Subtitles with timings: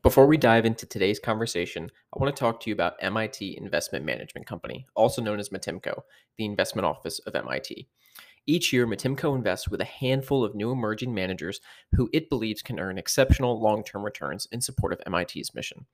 [0.00, 4.04] Before we dive into today's conversation, I want to talk to you about MIT Investment
[4.04, 6.02] Management Company, also known as MITIMCo,
[6.36, 7.88] the investment office of MIT.
[8.46, 11.60] Each year, MITIMCo invests with a handful of new emerging managers
[11.92, 15.86] who it believes can earn exceptional long term returns in support of MIT's mission.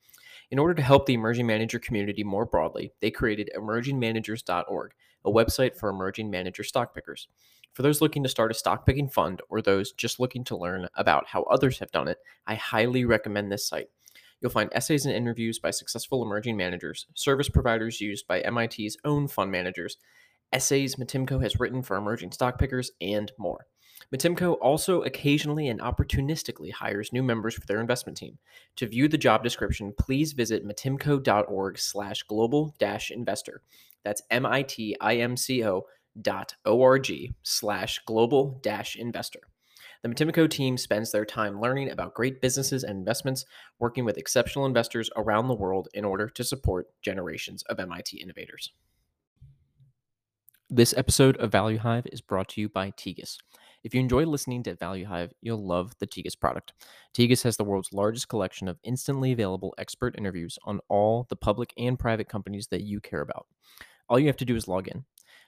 [0.50, 4.92] In order to help the emerging manager community more broadly, they created emergingmanagers.org,
[5.24, 7.26] a website for emerging manager stock pickers.
[7.74, 10.88] For those looking to start a stock picking fund or those just looking to learn
[10.94, 13.88] about how others have done it, I highly recommend this site.
[14.40, 19.26] You'll find essays and interviews by successful emerging managers, service providers used by MIT's own
[19.26, 19.96] fund managers,
[20.52, 23.66] essays MITIMCo has written for emerging stock pickers, and more.
[24.12, 28.38] MITIMCo also occasionally and opportunistically hires new members for their investment team.
[28.76, 33.62] To view the job description, please visit mitimco.org slash global dash investor.
[34.04, 35.86] That's M-I-T-I-M-C-O
[36.20, 39.40] dot O-R-G slash global dash investor.
[40.02, 43.46] The MITIMCo team spends their time learning about great businesses and investments,
[43.78, 48.72] working with exceptional investors around the world in order to support generations of MIT innovators.
[50.68, 53.38] This episode of Value Hive is brought to you by Tegus.
[53.82, 56.72] If you enjoy listening to Value Hive, you'll love the Tegus product.
[57.16, 61.72] Tegus has the world's largest collection of instantly available expert interviews on all the public
[61.78, 63.46] and private companies that you care about.
[64.08, 65.04] All you have to do is log in.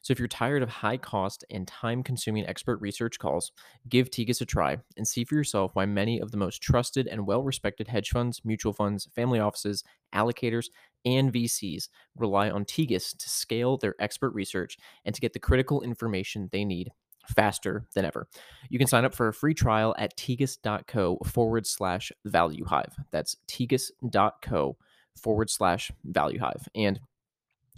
[0.06, 3.50] So if you're tired of high cost and time consuming expert research calls,
[3.88, 7.26] give Tegus a try and see for yourself why many of the most trusted and
[7.26, 9.82] well respected hedge funds, mutual funds, family offices,
[10.14, 10.66] allocators,
[11.04, 15.82] and VCs rely on Tegus to scale their expert research and to get the critical
[15.82, 16.92] information they need
[17.26, 18.28] faster than ever.
[18.68, 22.94] You can sign up for a free trial at tegus.co forward slash value hive.
[23.10, 24.76] That's tegus.co
[25.20, 26.68] forward slash value hive.
[26.76, 27.00] And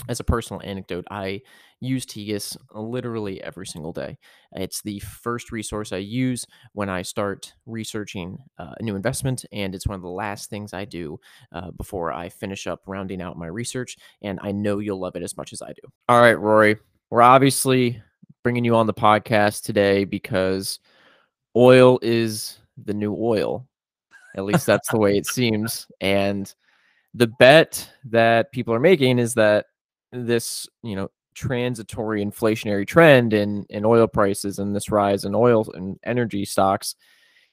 [0.08, 1.42] as a personal anecdote, I
[1.80, 4.18] use Tegus literally every single day.
[4.52, 9.74] It's the first resource I use when I start researching uh, a new investment, and
[9.74, 11.18] it's one of the last things I do
[11.52, 13.96] uh, before I finish up rounding out my research.
[14.22, 15.88] And I know you'll love it as much as I do.
[16.08, 16.76] All right, Rory,
[17.10, 18.02] we're obviously
[18.42, 20.78] bringing you on the podcast today because
[21.56, 23.66] oil is the new oil.
[24.36, 25.86] At least that's the way it seems.
[26.00, 26.52] And
[27.14, 29.66] the bet that people are making is that
[30.12, 35.64] this, you know, transitory inflationary trend in in oil prices and this rise in oil
[35.74, 36.96] and energy stocks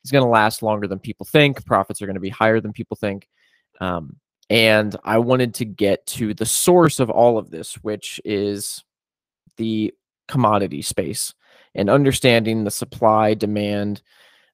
[0.04, 1.64] is going to last longer than people think.
[1.66, 3.28] Profits are going to be higher than people think.
[3.80, 4.18] Um,
[4.50, 8.84] and I wanted to get to the source of all of this, which is
[9.58, 9.94] the
[10.28, 11.34] commodity space
[11.74, 14.02] and understanding the supply demand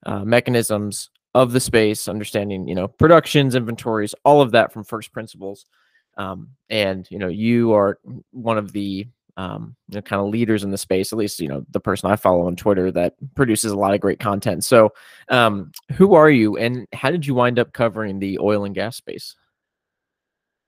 [0.05, 5.13] uh, mechanisms of the space, understanding you know productions, inventories, all of that from first
[5.13, 5.65] principles.
[6.17, 7.99] Um, and you know, you are
[8.31, 9.07] one of the
[9.37, 12.11] um, you know, kind of leaders in the space, at least, you know, the person
[12.11, 14.63] I follow on Twitter that produces a lot of great content.
[14.65, 14.89] So,
[15.29, 18.97] um, who are you and how did you wind up covering the oil and gas
[18.97, 19.35] space?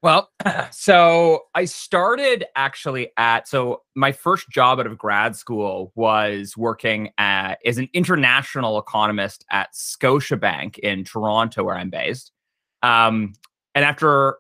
[0.02, 0.30] Well,
[0.72, 7.12] so I started actually at so my first job out of grad school was working
[7.18, 12.32] at, as an international economist at Scotiabank in Toronto, where I'm based.
[12.82, 13.34] Um,
[13.76, 14.38] and after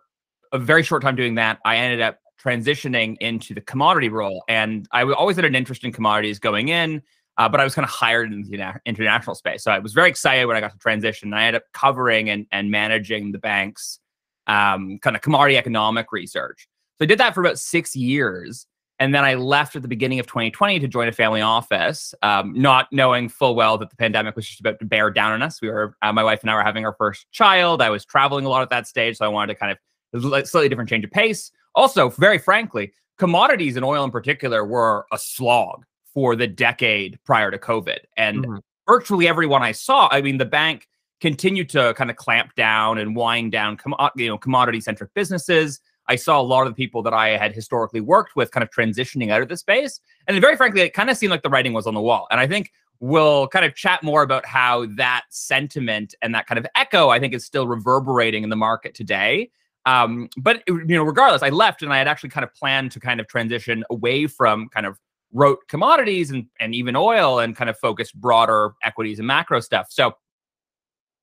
[0.53, 4.43] a very short time doing that, I ended up transitioning into the commodity role.
[4.47, 7.01] And I always had an interest in commodities going in,
[7.37, 9.63] uh, but I was kind of hired in the international space.
[9.63, 11.33] So I was very excited when I got to transition.
[11.33, 13.99] I ended up covering and, and managing the bank's
[14.47, 16.67] um, kind of commodity economic research.
[16.99, 18.67] So I did that for about six years.
[18.99, 22.53] And then I left at the beginning of 2020 to join a family office, um,
[22.55, 25.61] not knowing full well that the pandemic was just about to bear down on us.
[25.61, 27.81] We were, uh, my wife and I were having our first child.
[27.81, 29.17] I was traveling a lot at that stage.
[29.17, 29.77] So I wanted to kind of
[30.22, 31.51] slightly different change of pace.
[31.75, 37.50] Also, very frankly, commodities and oil in particular were a slog for the decade prior
[37.51, 38.00] to COVID.
[38.18, 38.57] And mm-hmm.
[38.88, 40.88] virtually everyone I saw, I mean, the bank
[41.22, 45.79] continued to kind of clamp down and wind down com- you know commodity centric businesses.
[46.07, 48.69] I saw a lot of the people that I had historically worked with kind of
[48.69, 50.01] transitioning out of the space.
[50.28, 52.28] And very frankly, it kind of seemed like the writing was on the wall.
[52.30, 56.59] And I think we'll kind of chat more about how that sentiment and that kind
[56.59, 59.50] of echo, I think, is still reverberating in the market today.
[59.85, 63.00] Um, but you know, regardless, I left and I had actually kind of planned to
[63.00, 65.00] kind of transition away from kind of
[65.33, 69.88] rote commodities and and even oil and kind of focus broader equities and macro stuff.
[69.89, 70.13] So,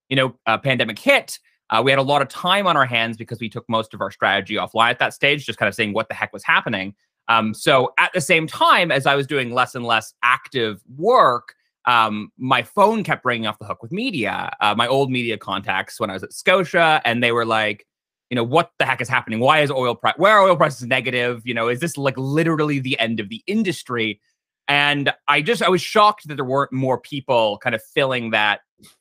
[0.09, 1.39] you know, uh, pandemic hit.
[1.71, 4.01] Uh, we had a lot of time on our hands because we took most of
[4.01, 6.95] our strategy offline at that stage, just kind of saying what the heck was happening.
[7.29, 11.55] Um, so at the same time as I was doing less and less active work,
[11.87, 16.01] um, my phone kept ringing off the hook with media, uh, my old media contacts
[16.01, 17.87] when I was at Scotia, and they were like,
[18.31, 19.41] you know, what the heck is happening?
[19.41, 20.15] Why is oil price?
[20.17, 21.43] Where are oil prices negative?
[21.45, 24.21] You know, is this like literally the end of the industry?
[24.69, 28.61] And I just I was shocked that there weren't more people kind of filling that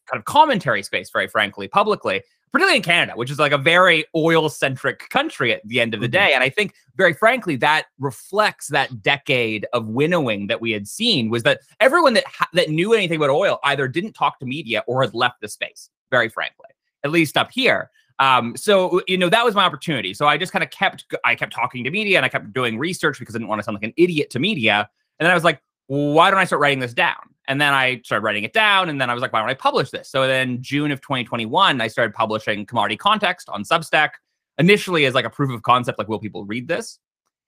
[0.10, 2.24] kind of commentary space, very frankly, publicly.
[2.52, 6.02] particularly in Canada, which is like a very oil centric country at the end of
[6.02, 6.14] the mm-hmm.
[6.14, 6.34] day.
[6.34, 11.30] And I think, very frankly, that reflects that decade of winnowing that we had seen
[11.30, 14.84] was that everyone that ha- that knew anything about oil either didn't talk to media
[14.88, 15.90] or had left the space.
[16.12, 16.70] Very frankly,
[17.04, 17.92] at least up here.
[18.20, 20.14] Um, so you know that was my opportunity.
[20.14, 22.78] So I just kind of kept I kept talking to media and I kept doing
[22.78, 24.90] research because I didn't want to sound like an idiot to media.
[25.20, 27.16] And then I was like, why don't I start writing this down?
[27.48, 28.90] And then I started writing it down.
[28.90, 30.08] And then I was like, why don't I publish this?
[30.08, 34.12] So then June of 2021, I started publishing Commodity Context on Substack,
[34.60, 37.00] initially as like a proof of concept, like, will people read this?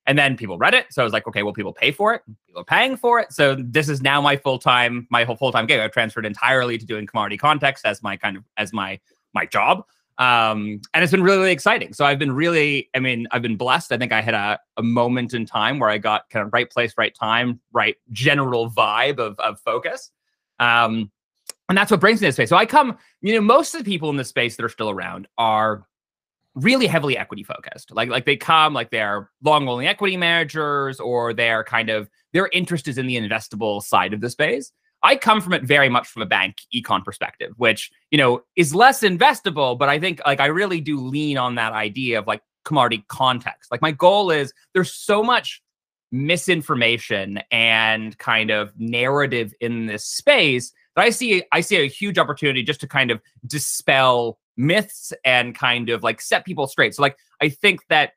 [0.08, 0.88] And then people read it.
[0.90, 2.24] So I was like, okay, will people pay for it?
[2.48, 3.32] People are paying for it.
[3.32, 5.80] So this is now my full-time, my whole full-time gig.
[5.80, 9.00] I've transferred entirely to doing commodity context as my kind of as my
[9.36, 9.86] my job.
[10.22, 11.94] Um, and it's been really, really exciting.
[11.94, 13.92] So I've been really, I mean, I've been blessed.
[13.92, 16.70] I think I had a, a moment in time where I got kind of right
[16.70, 20.12] place, right time, right general vibe of, of focus.
[20.60, 21.12] Um,
[21.70, 22.50] and that's what brings me to this space.
[22.50, 24.92] So I come, you know, most of the people in the space that are still
[24.92, 25.88] around are
[26.54, 27.90] really heavily equity focused.
[27.92, 32.48] Like, like they come, like they're long only equity managers, or they're kind of their
[32.54, 34.72] interest is in the investable side of the space.
[35.04, 38.76] I come from it very much from a bank econ perspective, which, you know, is
[38.76, 42.42] less investable, but I think like I really do lean on that idea of like
[42.66, 43.72] commodity context.
[43.72, 45.62] Like my goal is there's so much
[46.12, 52.18] misinformation and kind of narrative in this space that I see I see a huge
[52.18, 56.94] opportunity just to kind of dispel myths and kind of like set people straight.
[56.94, 58.12] So like I think that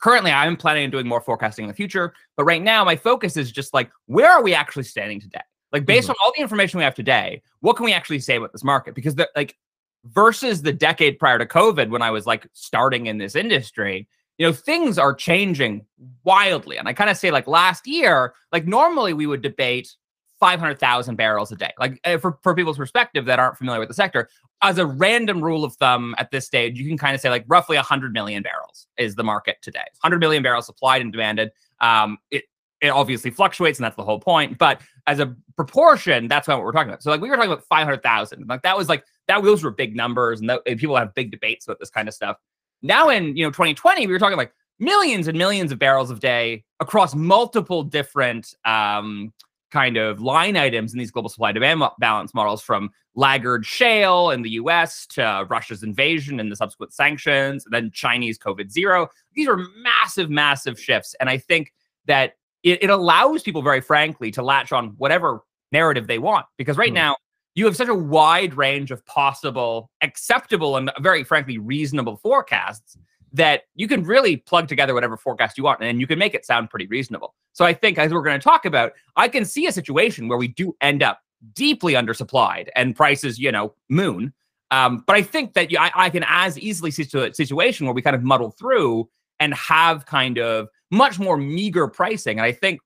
[0.00, 3.36] currently I'm planning on doing more forecasting in the future, but right now my focus
[3.36, 5.40] is just like where are we actually standing today?
[5.72, 6.12] Like based mm-hmm.
[6.12, 8.94] on all the information we have today, what can we actually say about this market?
[8.94, 9.56] Because the like
[10.04, 14.08] versus the decade prior to COVID when I was like starting in this industry,
[14.38, 15.84] you know, things are changing
[16.24, 16.78] wildly.
[16.78, 19.94] And I kind of say like last year, like normally we would debate
[20.40, 21.70] 500,000 barrels a day.
[21.78, 24.28] Like eh, for, for people's perspective that aren't familiar with the sector,
[24.62, 27.44] as a random rule of thumb at this stage, you can kind of say like
[27.46, 29.84] roughly 100 million barrels is the market today.
[30.00, 31.50] 100 million barrels supplied and demanded.
[31.80, 32.44] Um, it
[32.80, 34.58] it obviously fluctuates, and that's the whole point.
[34.58, 37.02] But as a proportion, that's what we're talking about.
[37.02, 38.46] So like we were talking about 500,000.
[38.48, 41.30] Like that was like that those were big numbers and, that, and people have big
[41.30, 42.36] debates about this kind of stuff.
[42.82, 46.20] Now in, you know, 2020, we were talking like millions and millions of barrels of
[46.20, 49.32] day across multiple different um,
[49.70, 54.42] kind of line items in these global supply demand balance models from laggard shale in
[54.42, 59.08] the US to Russia's invasion and the subsequent sanctions, and then Chinese COVID zero.
[59.34, 61.14] These are massive, massive shifts.
[61.20, 61.72] And I think
[62.06, 65.42] that it, it allows people, very frankly, to latch on whatever
[65.72, 66.46] narrative they want.
[66.56, 66.94] Because right mm.
[66.94, 67.16] now,
[67.54, 72.96] you have such a wide range of possible, acceptable, and very frankly, reasonable forecasts
[73.32, 76.44] that you can really plug together whatever forecast you want and you can make it
[76.44, 77.34] sound pretty reasonable.
[77.52, 80.38] So I think, as we're going to talk about, I can see a situation where
[80.38, 81.20] we do end up
[81.54, 84.32] deeply undersupplied and prices, you know, moon.
[84.70, 88.02] Um, but I think that I, I can as easily see a situation where we
[88.02, 89.08] kind of muddle through
[89.40, 92.38] and have kind of much more meager pricing.
[92.38, 92.80] And I think,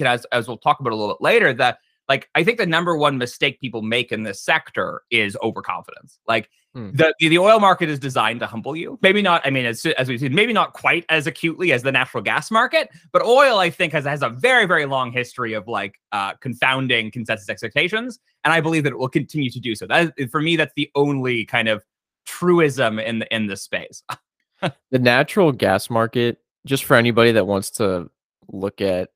[0.00, 1.78] as, as we'll talk about a little bit later, that
[2.08, 6.18] like I think the number one mistake people make in this sector is overconfidence.
[6.26, 6.90] Like hmm.
[6.92, 8.98] the the oil market is designed to humble you.
[9.02, 9.46] Maybe not.
[9.46, 12.50] I mean, as as we've seen, maybe not quite as acutely as the natural gas
[12.50, 16.34] market, but oil I think has has a very very long history of like uh,
[16.34, 19.86] confounding consensus expectations, and I believe that it will continue to do so.
[19.86, 21.84] That is, for me, that's the only kind of
[22.26, 24.02] truism in the, in this space.
[24.90, 28.10] the natural gas market, just for anybody that wants to
[28.48, 29.10] look at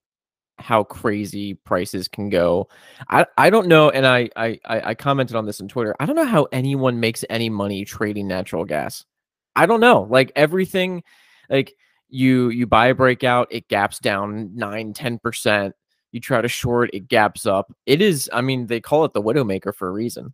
[0.59, 2.69] how crazy prices can go.
[3.11, 5.95] I, I don't know, and I, I I commented on this on Twitter.
[6.01, 9.05] I don't know how anyone makes any money trading natural gas.
[9.55, 10.07] I don't know.
[10.09, 11.03] Like everything,
[11.51, 11.75] like
[12.09, 15.75] you you buy a breakout, it gaps down nine, 10 percent.
[16.13, 17.73] You try to short, it gaps up.
[17.85, 20.33] It is, I mean, they call it the widowmaker for a reason.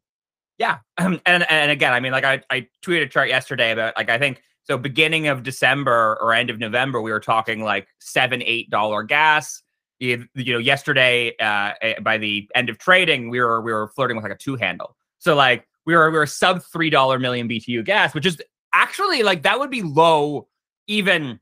[0.58, 0.78] Yeah.
[0.98, 4.18] and and again, I mean, like I, I tweeted a chart yesterday about like I
[4.18, 8.70] think so beginning of December or end of November, we were talking like seven, eight
[8.70, 9.62] dollar gas.
[9.98, 13.88] You, you know, yesterday uh, eh, by the end of trading, we were we were
[13.88, 14.96] flirting with like a two handle.
[15.18, 18.40] So like we were we were sub three dollar million BTU gas, which is
[18.72, 20.48] actually like that would be low
[20.86, 21.40] even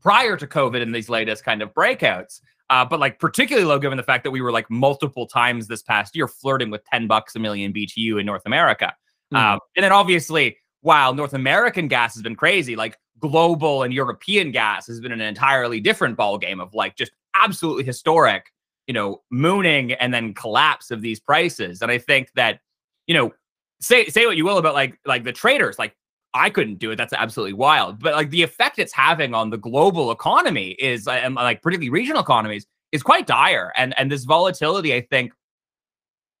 [0.00, 2.40] prior to COVID in these latest kind of breakouts.
[2.68, 5.82] Uh, but like particularly low given the fact that we were like multiple times this
[5.82, 8.92] past year flirting with 10 bucks a million BTU in North America.
[9.32, 9.38] Mm.
[9.38, 14.52] Um, and then obviously while North American gas has been crazy, like global and European
[14.52, 18.52] gas has been an entirely different ball game of like just absolutely historic,
[18.86, 21.82] you know, mooning and then collapse of these prices.
[21.82, 22.60] And I think that,
[23.08, 23.32] you know,
[23.80, 25.96] say say what you will about like like the traders, like
[26.34, 26.96] I couldn't do it.
[26.96, 27.98] That's absolutely wild.
[27.98, 31.90] But like the effect it's having on the global economy is uh, and like particularly
[31.90, 33.72] regional economies is quite dire.
[33.76, 35.32] And and this volatility, I think,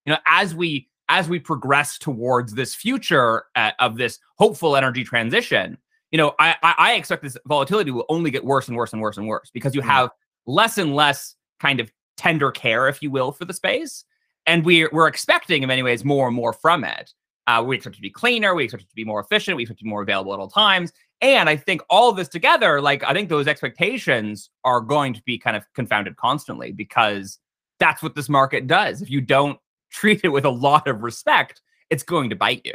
[0.04, 5.04] you know, as we as we progress towards this future uh, of this hopeful energy
[5.04, 5.78] transition,
[6.10, 9.16] you know, I, I expect this volatility will only get worse and worse and worse
[9.16, 9.86] and worse because you mm.
[9.86, 10.10] have
[10.46, 14.04] less and less kind of tender care, if you will, for the space.
[14.46, 17.12] And we're, we're expecting in many ways more and more from it.
[17.48, 18.54] Uh, we expect it to be cleaner.
[18.54, 19.56] We expect it to be more efficient.
[19.56, 20.92] We expect it to be more available at all times.
[21.20, 25.22] And I think all of this together, like I think those expectations are going to
[25.22, 27.38] be kind of confounded constantly because
[27.78, 29.02] that's what this market does.
[29.02, 29.58] If you don't
[29.96, 32.74] treat it with a lot of respect, it's going to bite you.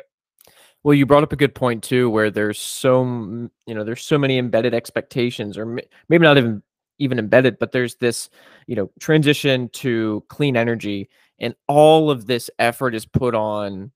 [0.83, 4.17] Well, you brought up a good point too, where there's so you know there's so
[4.17, 6.63] many embedded expectations, or maybe not even
[6.97, 8.29] even embedded, but there's this
[8.65, 11.07] you know transition to clean energy,
[11.39, 13.91] and all of this effort is put on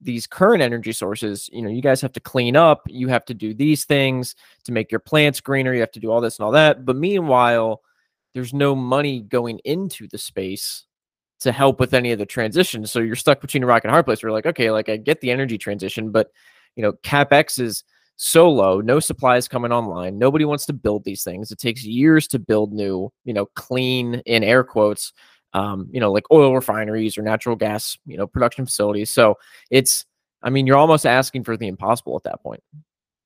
[0.00, 1.50] these current energy sources.
[1.52, 4.72] You know, you guys have to clean up, you have to do these things to
[4.72, 6.84] make your plants greener, you have to do all this and all that.
[6.84, 7.82] But meanwhile,
[8.34, 10.86] there's no money going into the space
[11.40, 12.86] to help with any of the transition.
[12.86, 14.22] So you're stuck between a rock and a hard place.
[14.22, 16.30] Where like, okay, like I get the energy transition, but
[16.76, 17.84] you know, capex is
[18.16, 20.18] so low, no supplies coming online.
[20.18, 21.50] Nobody wants to build these things.
[21.50, 25.14] It takes years to build new, you know, clean in air quotes,
[25.54, 29.10] um, you know, like oil refineries or natural gas, you know, production facilities.
[29.10, 29.36] So
[29.70, 30.04] it's,
[30.42, 32.62] I mean, you're almost asking for the impossible at that point.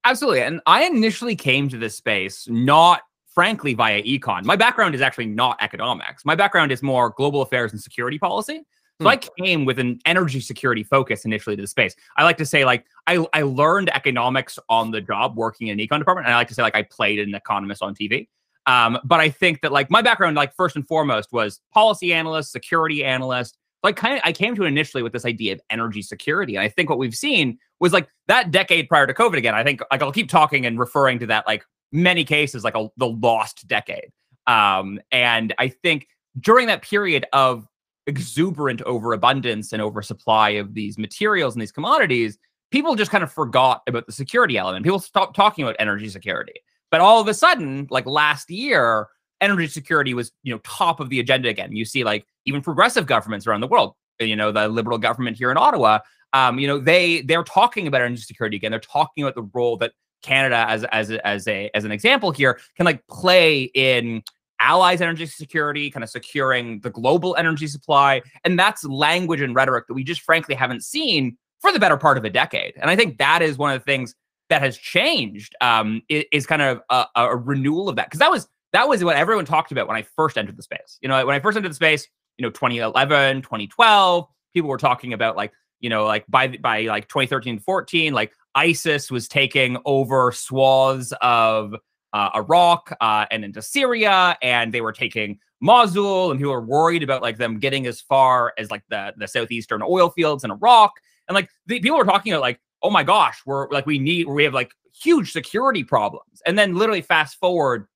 [0.04, 0.42] Absolutely.
[0.42, 3.02] And I initially came to this space not
[3.34, 4.44] frankly via econ.
[4.44, 6.24] My background is actually not economics.
[6.24, 8.64] My background is more global affairs and security policy.
[9.00, 9.08] So hmm.
[9.08, 11.96] I came with an energy security focus initially to the space.
[12.16, 15.98] I like to say like I, I learned economics on the job working in econ
[15.98, 16.26] department.
[16.26, 18.28] And I like to say like I played an economist on TV.
[18.66, 22.52] Um, but I think that like my background, like first and foremost, was policy analyst,
[22.52, 23.58] security analyst.
[23.82, 26.56] Like kind of I came to it initially with this idea of energy security.
[26.56, 29.54] And I think what we've seen was like that decade prior to COVID again.
[29.54, 32.88] I think like I'll keep talking and referring to that like many cases like a,
[32.98, 34.10] the lost decade.
[34.46, 36.08] Um, and I think
[36.38, 37.66] during that period of
[38.06, 42.36] exuberant overabundance and oversupply of these materials and these commodities,
[42.70, 44.84] people just kind of forgot about the security element.
[44.84, 46.54] People stopped talking about energy security.
[46.90, 49.08] But all of a sudden, like last year,
[49.40, 51.74] energy security was, you know, top of the agenda again.
[51.74, 55.50] You see like even progressive governments around the world, you know, the liberal government here
[55.50, 56.00] in Ottawa,
[56.32, 58.72] um, you know, they they're talking about energy security again.
[58.72, 59.92] They're talking about the role that
[60.24, 64.22] Canada as as as a as an example here can like play in
[64.60, 69.86] allies energy security kind of securing the global energy supply and that's language and rhetoric
[69.86, 72.74] that we just frankly haven't seen for the better part of a decade.
[72.76, 74.14] And i think that is one of the things
[74.50, 78.06] that has changed um, is, is kind of a, a renewal of that.
[78.06, 80.98] Because that was that was what everyone talked about when i first entered the space.
[81.00, 82.06] You know when i first entered the space
[82.38, 87.08] you know 2011 2012 people were talking about like you know like by by like
[87.08, 91.74] 2013 14 like ISIS was taking over swaths of
[92.12, 97.02] uh, Iraq uh, and into Syria, and they were taking Mosul, and people were worried
[97.02, 100.92] about like them getting as far as like the the southeastern oil fields in Iraq,
[101.28, 104.28] and like the, people were talking about like, oh my gosh, we're like we need
[104.28, 104.70] we have like
[105.02, 107.88] huge security problems, and then literally fast forward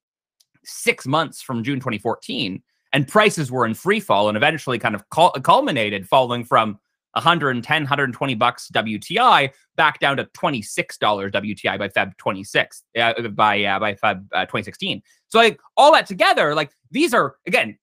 [0.64, 2.60] six months from June 2014,
[2.92, 5.04] and prices were in free fall, and eventually kind of
[5.42, 6.80] culminated, falling from
[7.18, 13.78] 110, 120 bucks WTI back down to $26 WTI by Feb 26, uh, by uh,
[13.78, 15.02] by Feb uh, 2016.
[15.28, 17.78] So like all that together, like these are again,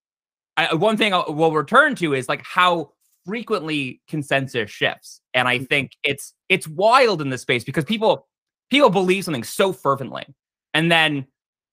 [0.58, 2.92] I, one thing I'll, we'll return to is like how
[3.26, 8.28] frequently consensus shifts, and I think it's it's wild in this space because people
[8.70, 10.26] people believe something so fervently,
[10.74, 11.28] and then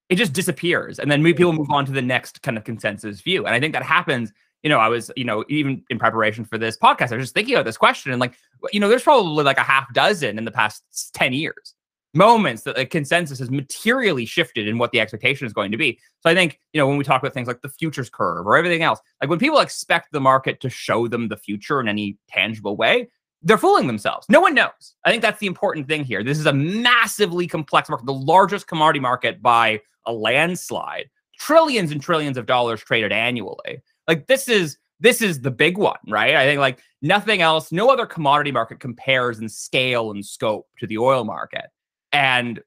[0.08, 3.46] it just disappears, and then people move on to the next kind of consensus view,
[3.46, 6.58] and I think that happens you know, I was, you know, even in preparation for
[6.58, 8.34] this podcast, I was just thinking about this question and like,
[8.72, 10.82] you know, there's probably like a half dozen in the past
[11.14, 11.74] 10 years
[12.14, 15.98] moments that the consensus has materially shifted in what the expectation is going to be.
[16.20, 18.56] So I think, you know, when we talk about things like the futures curve or
[18.56, 22.18] everything else, like when people expect the market to show them the future in any
[22.28, 23.08] tangible way,
[23.42, 24.26] they're fooling themselves.
[24.28, 24.94] No one knows.
[25.04, 26.22] I think that's the important thing here.
[26.22, 32.00] This is a massively complex market, the largest commodity market by a landslide, trillions and
[32.00, 33.82] trillions of dollars traded annually.
[34.08, 36.36] Like this is this is the big one, right?
[36.36, 40.86] I think like nothing else, no other commodity market compares in scale and scope to
[40.86, 41.66] the oil market.
[42.12, 42.60] And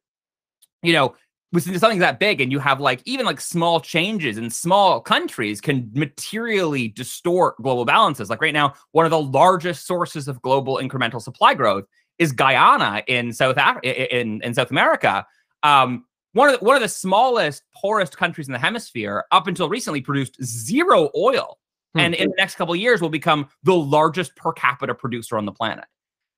[0.84, 1.16] you know,
[1.54, 5.62] with something that big and you have like even like small changes in small countries
[5.62, 8.30] can materially distort global balances.
[8.30, 11.86] Like right now, one of the largest sources of global incremental supply growth
[12.20, 15.26] is Guyana in South Af- in in South America.
[15.64, 19.70] Um, one of the, one of the smallest, poorest countries in the hemisphere, up until
[19.70, 21.58] recently, produced zero oil,
[21.94, 22.02] hmm.
[22.02, 25.46] and in the next couple of years will become the largest per capita producer on
[25.46, 25.86] the planet.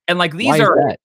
[0.07, 0.95] And like these Why are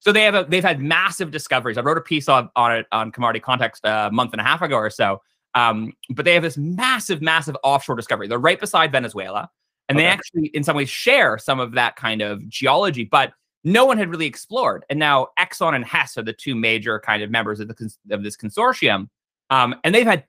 [0.00, 1.76] so they have a, they've had massive discoveries.
[1.76, 4.62] I wrote a piece on on it on Commodity Context a month and a half
[4.62, 5.20] ago or so.
[5.54, 8.26] Um, but they have this massive, massive offshore discovery.
[8.28, 9.50] They're right beside Venezuela,
[9.88, 10.04] And okay.
[10.04, 13.32] they actually, in some ways, share some of that kind of geology, but
[13.64, 14.84] no one had really explored.
[14.88, 18.22] And now Exxon and Hess are the two major kind of members of, the, of
[18.22, 19.08] this consortium.
[19.50, 20.24] Um, and they've had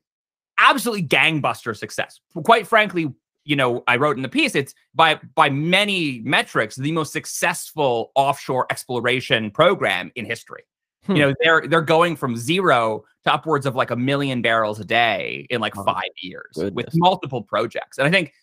[0.58, 2.20] absolutely gangbuster success.
[2.44, 6.92] Quite frankly, you know, I wrote in the piece, it's by by many metrics the
[6.92, 10.64] most successful offshore exploration program in history.
[11.06, 11.16] Hmm.
[11.16, 14.86] You know, they're they're going from zero to upwards of like a million barrels a
[14.86, 16.74] day in like oh, five years goodness.
[16.74, 17.98] with multiple projects.
[17.98, 18.34] And I think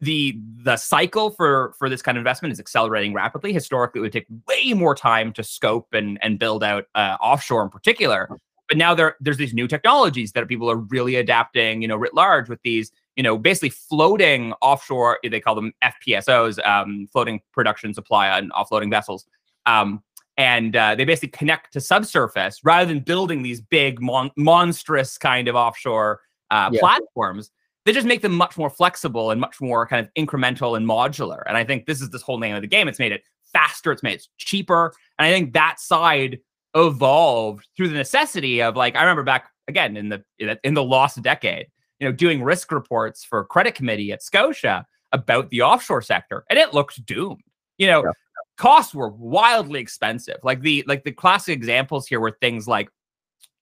[0.00, 3.52] the the cycle for for this kind of investment is accelerating rapidly.
[3.52, 7.62] Historically, it would take way more time to scope and and build out uh, offshore
[7.62, 8.28] in particular.
[8.68, 12.14] But now there there's these new technologies that people are really adapting, you know, writ
[12.14, 17.94] large with these you know, basically floating offshore, they call them FPSOs, um, floating production
[17.94, 19.26] supply and offloading vessels.
[19.66, 20.02] Um,
[20.36, 25.46] and uh, they basically connect to subsurface rather than building these big, mon- monstrous kind
[25.46, 26.20] of offshore
[26.50, 26.80] uh, yeah.
[26.80, 27.52] platforms.
[27.84, 31.42] They just make them much more flexible and much more kind of incremental and modular.
[31.46, 32.88] And I think this is this whole name of the game.
[32.88, 33.22] It's made it
[33.52, 34.94] faster, it's made it cheaper.
[35.18, 36.38] And I think that side
[36.74, 40.24] evolved through the necessity of like, I remember back again in the
[40.64, 41.66] in the lost decade
[42.00, 46.58] you know, doing risk reports for credit committee at Scotia about the offshore sector, and
[46.58, 47.40] it looked doomed.
[47.78, 48.10] You know, yeah.
[48.56, 50.36] costs were wildly expensive.
[50.42, 52.88] Like the like the classic examples here were things like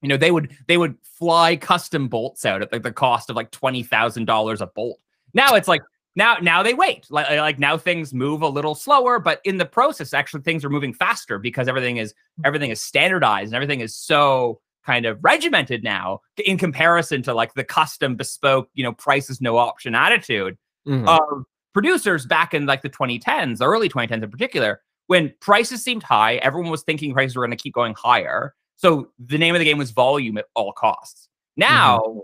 [0.03, 3.37] you know they would they would fly custom bolts out at like the cost of
[3.37, 5.01] like twenty thousand dollars a bolt.
[5.33, 5.83] Now it's like
[6.15, 9.65] now now they wait like like now things move a little slower, but in the
[9.65, 13.97] process actually things are moving faster because everything is everything is standardized and everything is
[13.97, 19.41] so kind of regimented now in comparison to like the custom bespoke, you know, prices
[19.41, 21.09] no option attitude mm-hmm.
[21.09, 26.03] of producers back in like the 2010s, the early 2010s in particular, when prices seemed
[26.03, 28.55] high, everyone was thinking prices were going to keep going higher.
[28.77, 31.29] So the name of the game was volume at all costs.
[31.57, 32.19] Now mm-hmm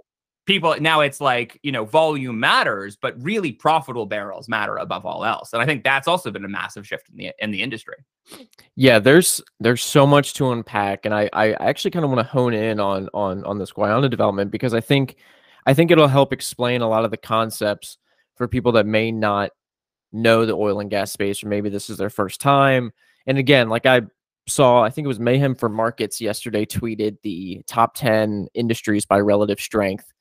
[0.48, 5.22] people now it's like you know volume matters but really profitable barrels matter above all
[5.24, 5.52] else.
[5.52, 7.96] And i think that's also been a massive shift in the in the industry.
[8.74, 12.32] Yeah there's there's so much to unpack and i i actually kind of want to
[12.32, 15.16] hone in on on on this guyana development because i think
[15.66, 17.98] i think it'll help explain a lot of the concepts
[18.34, 19.50] for people that may not
[20.12, 22.90] know the oil and gas space or maybe this is their first time.
[23.26, 24.00] And again like i
[24.48, 29.20] saw i think it was mayhem for markets yesterday tweeted the top 10 industries by
[29.20, 30.12] relative strength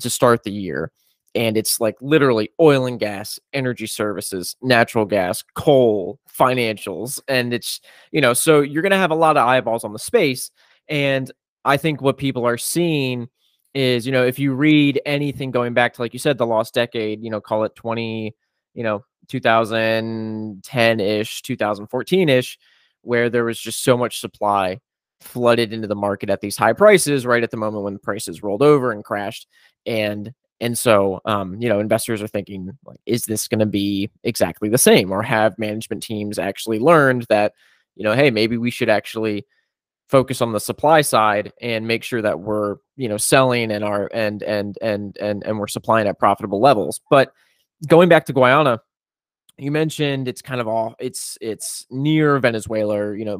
[0.00, 0.92] to start the year.
[1.34, 7.20] And it's like literally oil and gas, energy services, natural gas, coal, financials.
[7.26, 7.80] And it's,
[8.12, 10.52] you know, so you're going to have a lot of eyeballs on the space.
[10.88, 11.30] And
[11.64, 13.28] I think what people are seeing
[13.74, 16.72] is, you know, if you read anything going back to, like you said, the lost
[16.72, 18.32] decade, you know, call it 20,
[18.74, 22.58] you know, 2010 ish, 2014 ish,
[23.04, 24.80] where there was just so much supply
[25.20, 28.42] flooded into the market at these high prices right at the moment when the prices
[28.42, 29.46] rolled over and crashed.
[29.86, 34.10] And and so um, you know investors are thinking like is this going to be
[34.22, 35.12] exactly the same?
[35.12, 37.52] Or have management teams actually learned that
[37.96, 39.46] you know hey maybe we should actually
[40.08, 44.10] focus on the supply side and make sure that we're you know selling and are
[44.12, 47.00] and and and and and we're supplying at profitable levels.
[47.10, 47.32] But
[47.86, 48.80] going back to guyana
[49.58, 53.38] you mentioned it's kind of all it's it's near venezuela you know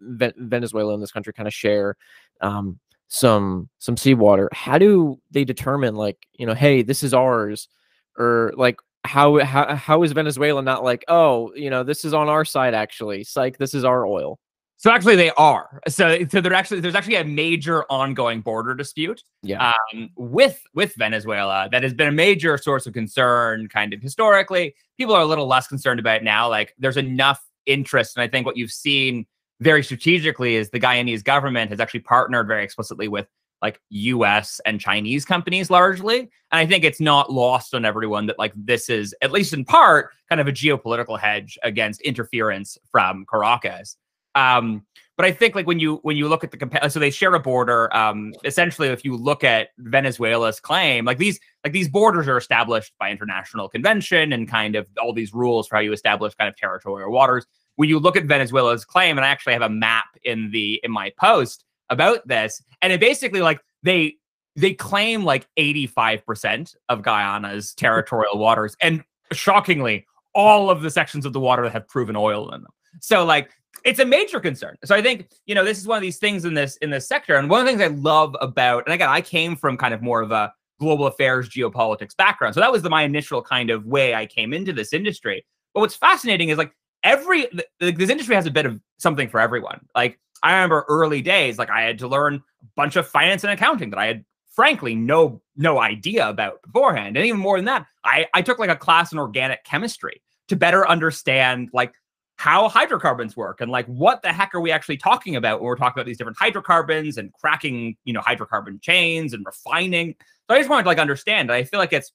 [0.00, 1.96] v- venezuela and this country kind of share
[2.40, 4.48] um, some some seawater.
[4.52, 7.68] How do they determine like you know hey this is ours
[8.16, 12.28] or like how how how is venezuela not like oh you know this is on
[12.28, 14.38] our side actually psych this is our oil
[14.78, 19.22] so actually they are so so they're actually there's actually a major ongoing border dispute
[19.42, 24.00] yeah um, with with venezuela that has been a major source of concern kind of
[24.00, 28.22] historically people are a little less concerned about it now like there's enough interest and
[28.22, 29.26] i think what you've seen
[29.60, 33.26] very strategically is the Guyanese government has actually partnered very explicitly with
[33.60, 36.20] like US and Chinese companies largely.
[36.20, 39.64] And I think it's not lost on everyone that like this is at least in
[39.64, 43.96] part kind of a geopolitical hedge against interference from Caracas.
[44.38, 44.84] Um,
[45.16, 47.34] but I think like when you when you look at the compa- so they share
[47.34, 47.94] a border.
[47.94, 52.92] Um, essentially, if you look at Venezuela's claim, like these like these borders are established
[53.00, 56.56] by international convention and kind of all these rules for how you establish kind of
[56.56, 57.46] territorial waters
[57.78, 60.90] when you look at Venezuela's claim, and I actually have a map in the in
[60.90, 64.16] my post about this, and it basically like they
[64.56, 71.32] they claim like 85% of Guyana's territorial waters, and shockingly, all of the sections of
[71.32, 72.72] the water that have proven oil in them.
[73.00, 73.52] So like
[73.84, 74.76] it's a major concern.
[74.84, 77.08] So I think you know this is one of these things in this in this
[77.08, 79.94] sector, and one of the things I love about, and again, I came from kind
[79.94, 83.70] of more of a global affairs geopolitics background, so that was the, my initial kind
[83.70, 85.44] of way I came into this industry.
[85.74, 86.72] But what's fascinating is like
[87.04, 87.46] every
[87.80, 89.86] this industry has a bit of something for everyone.
[89.94, 93.52] Like I remember early days, like I had to learn a bunch of finance and
[93.52, 97.16] accounting that I had frankly no no idea about beforehand.
[97.16, 100.56] And even more than that, I, I took like a class in organic chemistry to
[100.56, 101.92] better understand like
[102.38, 105.76] how hydrocarbons work and like what the heck are we actually talking about when we're
[105.76, 110.14] talking about these different hydrocarbons and cracking, you know, hydrocarbon chains and refining.
[110.48, 111.50] So I just wanted to like understand.
[111.50, 112.12] I feel like it's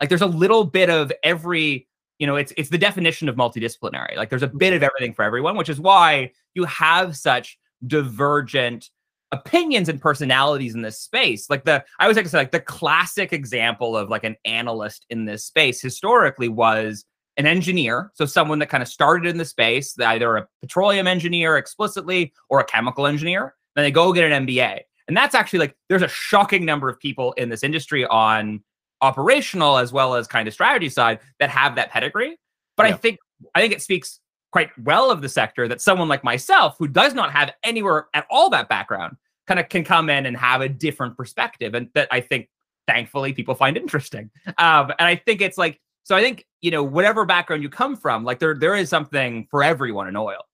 [0.00, 1.88] like there's a little bit of every,
[2.20, 4.16] you know, it's it's the definition of multidisciplinary.
[4.16, 8.90] Like there's a bit of everything for everyone, which is why you have such divergent
[9.32, 11.50] opinions and personalities in this space.
[11.50, 15.04] Like the I always like to say like the classic example of like an analyst
[15.10, 17.04] in this space historically was
[17.36, 21.56] an engineer, so someone that kind of started in the space, either a petroleum engineer
[21.56, 23.54] explicitly or a chemical engineer.
[23.74, 24.80] Then they go get an MBA.
[25.08, 28.62] And that's actually like there's a shocking number of people in this industry on
[29.00, 32.38] operational as well as kind of strategy side that have that pedigree.
[32.76, 32.94] But yeah.
[32.94, 33.18] I think
[33.54, 34.20] I think it speaks
[34.52, 38.26] quite well of the sector that someone like myself who does not have anywhere at
[38.30, 39.16] all that background
[39.46, 42.48] kind of can come in and have a different perspective and that I think
[42.86, 44.30] thankfully people find interesting.
[44.58, 47.96] Um, and I think it's like so I think, you know, whatever background you come
[47.96, 50.44] from, like there there is something for everyone in oil.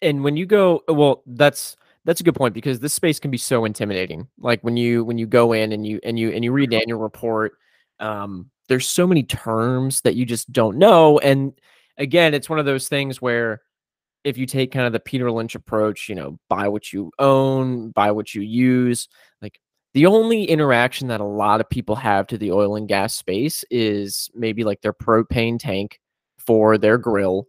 [0.00, 3.38] And when you go well, that's that's a good point because this space can be
[3.38, 4.28] so intimidating.
[4.38, 6.80] Like when you when you go in and you and you and you read an
[6.80, 7.52] annual report,
[8.00, 11.18] um, there's so many terms that you just don't know.
[11.18, 11.52] And
[11.96, 13.62] again, it's one of those things where
[14.24, 17.90] if you take kind of the Peter Lynch approach, you know, buy what you own,
[17.90, 19.08] buy what you use,
[19.42, 19.58] like
[19.94, 23.64] the only interaction that a lot of people have to the oil and gas space
[23.70, 26.00] is maybe like their propane tank
[26.38, 27.46] for their grill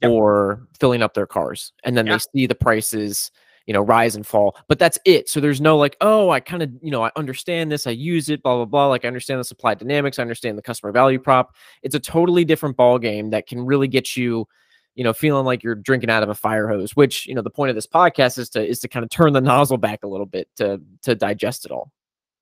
[0.00, 0.10] yep.
[0.10, 1.72] or filling up their cars.
[1.84, 3.30] And then they see the prices,
[3.66, 4.56] you know, rise and fall.
[4.68, 5.28] But that's it.
[5.28, 8.28] So there's no like, oh, I kind of, you know, I understand this, I use
[8.28, 8.88] it, blah, blah, blah.
[8.88, 11.54] Like I understand the supply dynamics, I understand the customer value prop.
[11.82, 14.46] It's a totally different ball game that can really get you
[14.94, 17.50] you know, feeling like you're drinking out of a fire hose, which, you know, the
[17.50, 20.08] point of this podcast is to is to kind of turn the nozzle back a
[20.08, 21.90] little bit to to digest it all.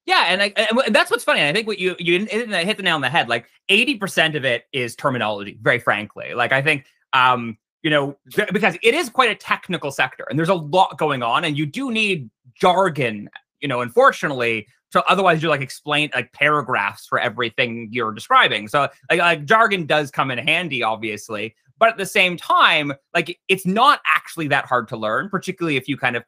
[0.04, 1.46] Yeah, and, I, and that's what's funny.
[1.46, 3.28] I think what you you hit the nail on the head.
[3.28, 5.58] Like eighty percent of it is terminology.
[5.62, 8.18] Very frankly, like I think um, you know
[8.52, 11.66] because it is quite a technical sector, and there's a lot going on, and you
[11.66, 13.30] do need jargon.
[13.60, 18.66] You know, unfortunately, so otherwise you like explain like paragraphs for everything you're describing.
[18.66, 21.54] So like, like jargon does come in handy, obviously.
[21.82, 25.88] But at the same time, like it's not actually that hard to learn, particularly if
[25.88, 26.22] you kind of,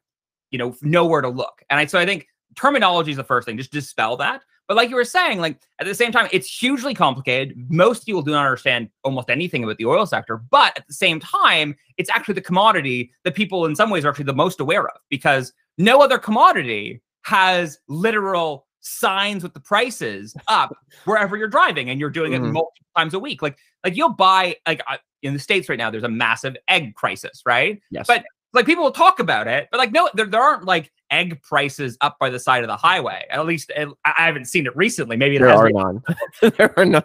[0.50, 1.62] you know, know where to look.
[1.70, 4.42] And I, so I think terminology is the first thing, just dispel that.
[4.66, 7.54] But like you were saying, like at the same time, it's hugely complicated.
[7.70, 10.38] Most people do not understand almost anything about the oil sector.
[10.38, 14.08] But at the same time, it's actually the commodity that people in some ways are
[14.08, 20.36] actually the most aware of because no other commodity has literal signs with the prices
[20.46, 22.46] up wherever you're driving and you're doing mm-hmm.
[22.46, 23.42] it multiple times a week.
[23.42, 24.82] Like, like you'll buy like
[25.22, 25.90] in the states right now.
[25.90, 27.80] There's a massive egg crisis, right?
[27.90, 28.06] Yes.
[28.06, 31.42] But like people will talk about it, but like no, there, there aren't like egg
[31.42, 33.24] prices up by the side of the highway.
[33.30, 35.16] At least I haven't seen it recently.
[35.16, 36.02] Maybe there are none.
[36.40, 37.02] there are none.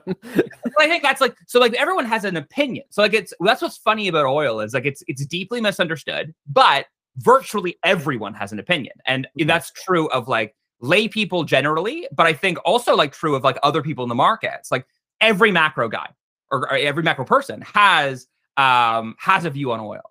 [0.78, 1.60] I think that's like so.
[1.60, 2.86] Like everyone has an opinion.
[2.92, 6.86] So like it's that's what's funny about oil is like it's it's deeply misunderstood, but
[7.18, 9.48] virtually everyone has an opinion, and mm-hmm.
[9.48, 13.58] that's true of like lay people generally, but I think also like true of like
[13.64, 14.72] other people in the markets.
[14.72, 14.86] Like
[15.22, 16.10] every macro guy
[16.52, 20.02] or, or every macro person has um has a view on oil.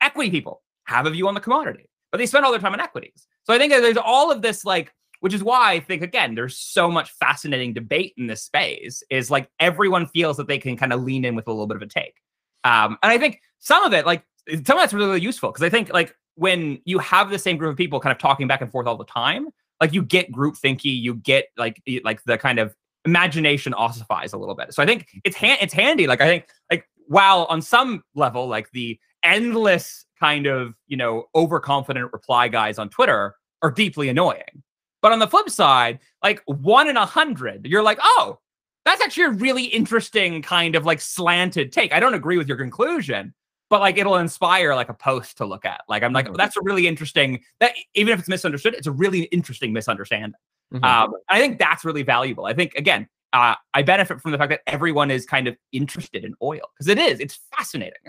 [0.00, 2.80] Equity people have a view on the commodity, but they spend all their time on
[2.80, 3.26] equities.
[3.44, 6.58] So I think there's all of this like which is why I think again there's
[6.58, 10.92] so much fascinating debate in this space is like everyone feels that they can kind
[10.92, 12.16] of lean in with a little bit of a take.
[12.64, 15.62] Um, and I think some of it like some of that's really, really useful because
[15.62, 18.60] I think like when you have the same group of people kind of talking back
[18.60, 19.48] and forth all the time,
[19.82, 22.72] like you get group thinky, you get like like the kind of
[23.04, 24.72] imagination ossifies a little bit.
[24.72, 26.06] So I think it's it's handy.
[26.06, 31.24] Like I think like while on some level, like the endless kind of you know
[31.34, 34.62] overconfident reply guys on Twitter are deeply annoying.
[35.00, 38.38] But on the flip side, like one in a hundred, you're like, oh,
[38.84, 41.92] that's actually a really interesting kind of like slanted take.
[41.92, 43.34] I don't agree with your conclusion,
[43.72, 45.80] but like it'll inspire like a post to look at.
[45.88, 46.34] Like I'm like, mm-hmm.
[46.34, 50.34] that's a really interesting that even if it's misunderstood, it's a really interesting misunderstanding.
[50.74, 50.84] Mm-hmm.
[50.84, 52.44] Um, I think that's really valuable.
[52.44, 56.22] I think again, uh, I benefit from the fact that everyone is kind of interested
[56.22, 57.18] in oil because it is.
[57.18, 58.02] It's fascinating.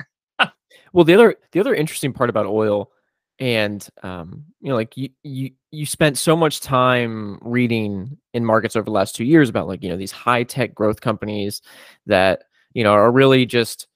[0.92, 2.92] well, the other the other interesting part about oil,
[3.40, 8.76] and um, you know, like you you you spent so much time reading in markets
[8.76, 11.62] over the last two years about like you know these high tech growth companies
[12.06, 13.88] that you know are really just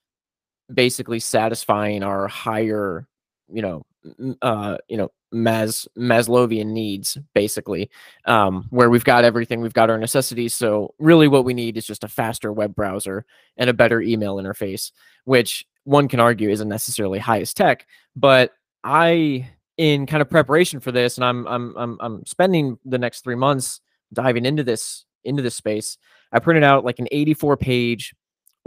[0.74, 3.08] basically satisfying our higher,
[3.52, 3.86] you know,
[4.42, 7.90] uh, you know, Mas Maslowian needs, basically,
[8.26, 10.54] um, where we've got everything, we've got our necessities.
[10.54, 13.26] So really, what we need is just a faster web browser
[13.58, 14.92] and a better email interface,
[15.26, 17.86] which one can argue isn't necessarily highest tech.
[18.16, 18.54] But
[18.84, 23.22] I, in kind of preparation for this, and I'm I'm I'm I'm spending the next
[23.22, 23.82] three months
[24.14, 25.98] diving into this into this space,
[26.32, 28.16] I printed out like an 84 page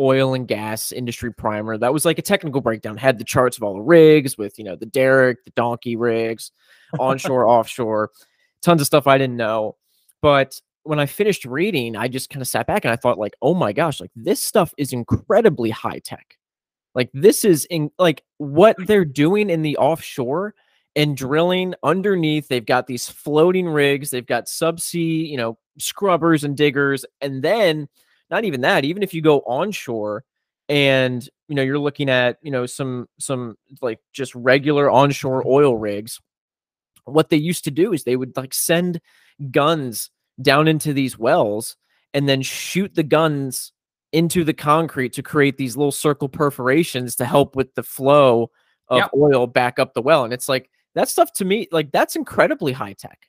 [0.01, 1.77] oil and gas industry primer.
[1.77, 2.97] That was like a technical breakdown.
[2.97, 6.51] Had the charts of all the rigs with you know the derrick, the donkey rigs,
[6.99, 8.11] onshore, offshore,
[8.63, 9.77] tons of stuff I didn't know.
[10.23, 13.35] But when I finished reading, I just kind of sat back and I thought like,
[13.43, 16.39] oh my gosh, like this stuff is incredibly high tech.
[16.95, 20.55] Like this is in like what they're doing in the offshore
[20.97, 22.49] and drilling underneath.
[22.49, 27.05] They've got these floating rigs, they've got subsea, you know, scrubbers and diggers.
[27.21, 27.89] And then
[28.31, 30.25] not even that, even if you go onshore
[30.69, 35.77] and you know you're looking at you know some some like just regular onshore oil
[35.77, 36.21] rigs
[37.05, 39.01] what they used to do is they would like send
[39.51, 41.77] guns down into these wells
[42.15, 43.73] and then shoot the guns
[44.13, 48.51] into the concrete to create these little circle perforations to help with the flow
[48.89, 49.11] of yep.
[49.17, 50.25] oil back up the well.
[50.25, 53.27] And it's like that stuff to me, like that's incredibly high tech.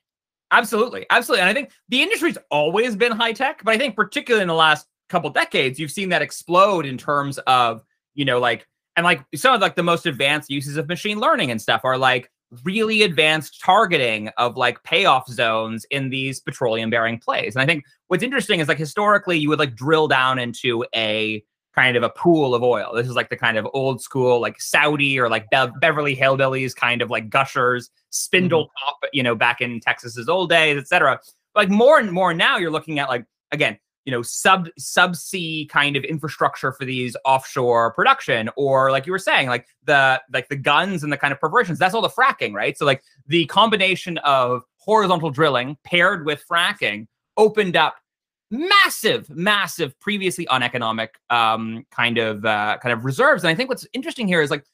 [0.50, 1.06] Absolutely.
[1.08, 1.40] Absolutely.
[1.40, 4.54] And I think the industry's always been high tech, but I think particularly in the
[4.54, 7.82] last couple decades, you've seen that explode in terms of,
[8.14, 11.50] you know, like, and like some of like the most advanced uses of machine learning
[11.50, 12.30] and stuff are like
[12.64, 17.54] really advanced targeting of like payoff zones in these petroleum bearing plays.
[17.54, 21.42] And I think what's interesting is like historically you would like drill down into a
[21.74, 22.92] kind of a pool of oil.
[22.94, 26.76] This is like the kind of old school like Saudi or like Be- Beverly Hillbillies
[26.76, 28.86] kind of like gushers, spindle mm-hmm.
[28.86, 31.20] top, you know, back in Texas's old days, etc.
[31.54, 35.96] Like more and more now you're looking at like again you know sub subsea kind
[35.96, 40.56] of infrastructure for these offshore production or like you were saying like the like the
[40.56, 42.76] guns and the kind of perforations that's all the fracking right?
[42.76, 47.96] So like the combination of horizontal drilling paired with fracking opened up
[48.50, 53.44] massive massive previously uneconomic um kind of uh kind of reserves.
[53.44, 54.64] And i think what's interesting here is like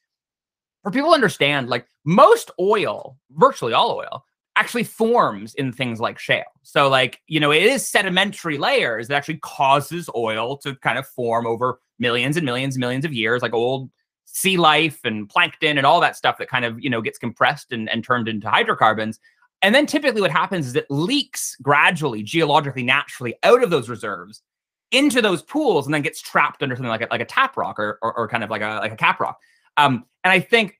[0.83, 4.25] for people to understand like most oil virtually all oil
[4.59, 6.53] actually forms in things like shale.
[6.63, 11.07] So, like, you know, it is sedimentary layers that actually causes oil to kind of
[11.07, 13.89] form over millions and millions and millions of years, like old
[14.25, 17.73] sea life and plankton and all that stuff that kind of, you know, gets compressed
[17.73, 19.21] and, and turned into hydrocarbons.
[19.63, 24.43] And then typically what happens is it leaks gradually, geologically, naturally out of those reserves
[24.91, 27.79] into those pools and then gets trapped under something like a, like a tap rock
[27.79, 29.39] or, or, or kind of like a, like a cap rock.
[29.77, 30.79] Um, and I think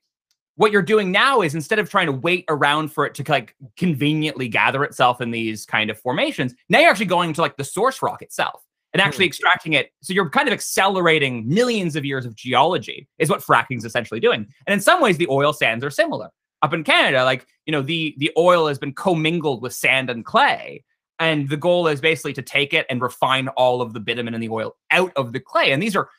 [0.59, 3.55] what you're doing now is instead of trying to wait around for it to like
[3.77, 7.63] conveniently gather itself in these kind of formations, now you're actually going to like the
[7.63, 9.29] source rock itself and actually mm.
[9.29, 9.93] extracting it.
[10.01, 14.19] So you're kind of accelerating millions of years of geology is what fracking is essentially
[14.19, 14.47] doing.
[14.67, 16.29] And in some ways, the oil sands are similar.
[16.61, 20.25] Up in Canada, like you know, the the oil has been commingled with sand and
[20.25, 20.83] clay,
[21.19, 24.43] and the goal is basically to take it and refine all of the bitumen and
[24.43, 25.71] the oil out of the clay.
[25.71, 26.09] And these are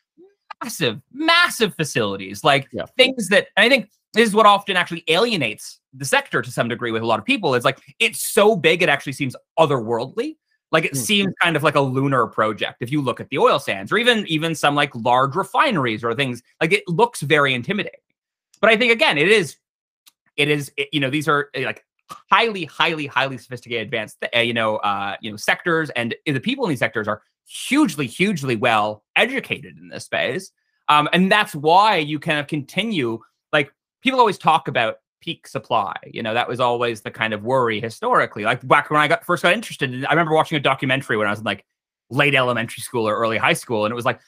[0.65, 2.87] massive, massive facilities, like yeah.
[2.97, 6.91] things that I think this is what often actually alienates the sector to some degree
[6.91, 7.55] with a lot of people.
[7.55, 10.37] It's like it's so big it actually seems otherworldly.
[10.73, 11.03] Like it mm-hmm.
[11.03, 13.99] seems kind of like a lunar project if you look at the oil sands or
[13.99, 16.43] even even some like large refineries or things.
[16.61, 18.01] Like it looks very intimidating.
[18.61, 19.57] But I think again, it is
[20.37, 21.85] it is it, you know these are eh, like
[22.31, 26.65] highly highly highly sophisticated advanced uh, you know uh you know sectors and the people
[26.65, 30.51] in these sectors are hugely hugely well educated in this space
[30.89, 33.19] um and that's why you kind of continue
[33.53, 35.95] like people always talk about peak supply.
[36.07, 38.45] You know, that was always the kind of worry historically.
[38.45, 41.27] Like back when I got first got interested, in, I remember watching a documentary when
[41.27, 41.65] I was in like
[42.11, 44.21] late elementary school or early high school, and it was like,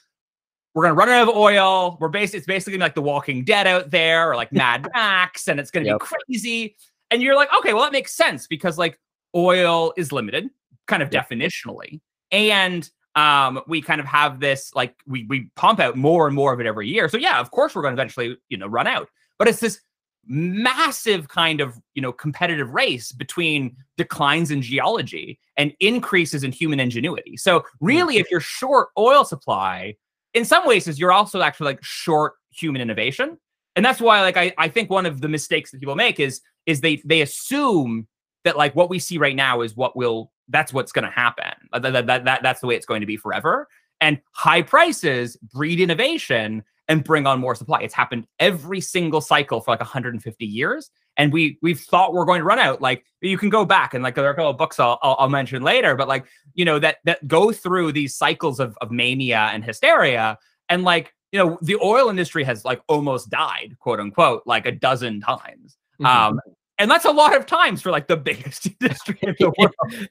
[0.75, 1.97] we're gonna run out of oil.
[2.01, 5.59] We're basically it's basically like The Walking Dead out there, or like Mad Max, and
[5.61, 6.01] it's gonna yep.
[6.01, 6.77] be crazy.
[7.11, 8.99] And you're like, okay, well that makes sense because like
[9.35, 10.49] oil is limited,
[10.87, 11.29] kind of yep.
[11.29, 16.35] definitionally, and um, we kind of have this like we we pump out more and
[16.35, 17.09] more of it every year.
[17.09, 19.09] So yeah, of course we're going to eventually you know run out
[19.39, 19.81] but it's this
[20.27, 26.79] massive kind of you know competitive race between declines in geology and increases in human
[26.79, 27.37] ingenuity.
[27.37, 29.97] So really if you're short oil supply
[30.35, 33.39] in some ways you're also actually like short human innovation.
[33.75, 36.41] And that's why like I, I think one of the mistakes that people make is
[36.67, 38.07] is they they assume
[38.45, 41.53] that like what we see right now is what will that's what's going to happen
[41.73, 43.69] that, that, that, that's the way it's going to be forever.
[44.01, 47.81] And high prices breed innovation and bring on more supply.
[47.81, 50.91] It's happened every single cycle for like 150 years.
[51.17, 52.81] And we we've thought we're going to run out.
[52.81, 55.17] Like you can go back and like there are a couple of books I'll, I'll,
[55.19, 58.91] I'll mention later, but like you know that that go through these cycles of of
[58.91, 60.39] mania and hysteria,
[60.71, 64.73] and like you know the oil industry has like almost died, quote unquote, like a
[64.73, 65.77] dozen times.
[66.01, 66.07] Mm-hmm.
[66.07, 66.41] Um,
[66.79, 70.09] and that's a lot of times for like the biggest industry in the world.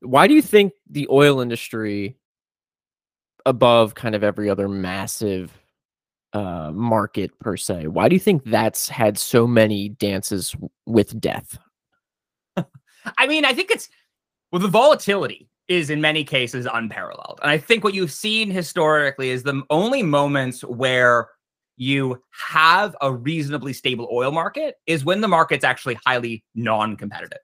[0.00, 2.17] Why do you think the oil industry
[3.48, 5.58] above kind of every other massive
[6.34, 11.58] uh market per se why do you think that's had so many dances with death
[13.18, 13.88] i mean i think it's
[14.52, 17.38] Well, the volatility is in many cases unparalleled.
[17.42, 21.28] And I think what you've seen historically is the only moments where
[21.76, 27.38] you have a reasonably stable oil market is when the market's actually highly non-competitive.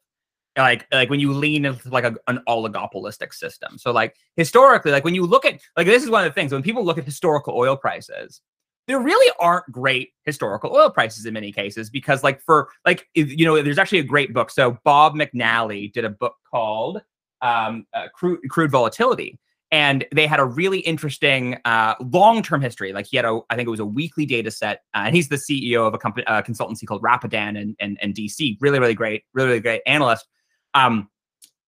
[0.56, 3.76] Like like when you lean into like a, an oligopolistic system.
[3.76, 6.52] So like historically, like when you look at like this is one of the things
[6.52, 8.40] when people look at historical oil prices,
[8.86, 13.44] there really aren't great historical oil prices in many cases because like for like you
[13.44, 14.50] know there's actually a great book.
[14.50, 17.02] So Bob McNally did a book called
[17.44, 19.38] um, uh, crude, crude volatility.
[19.70, 22.92] And they had a really interesting uh, long-term history.
[22.92, 25.28] Like he had a, I think it was a weekly data set, uh, and he's
[25.28, 28.56] the CEO of a company, uh, consultancy called Rapidan and and, and DC.
[28.60, 30.28] Really, really great, really, really great analyst.
[30.74, 31.08] Um,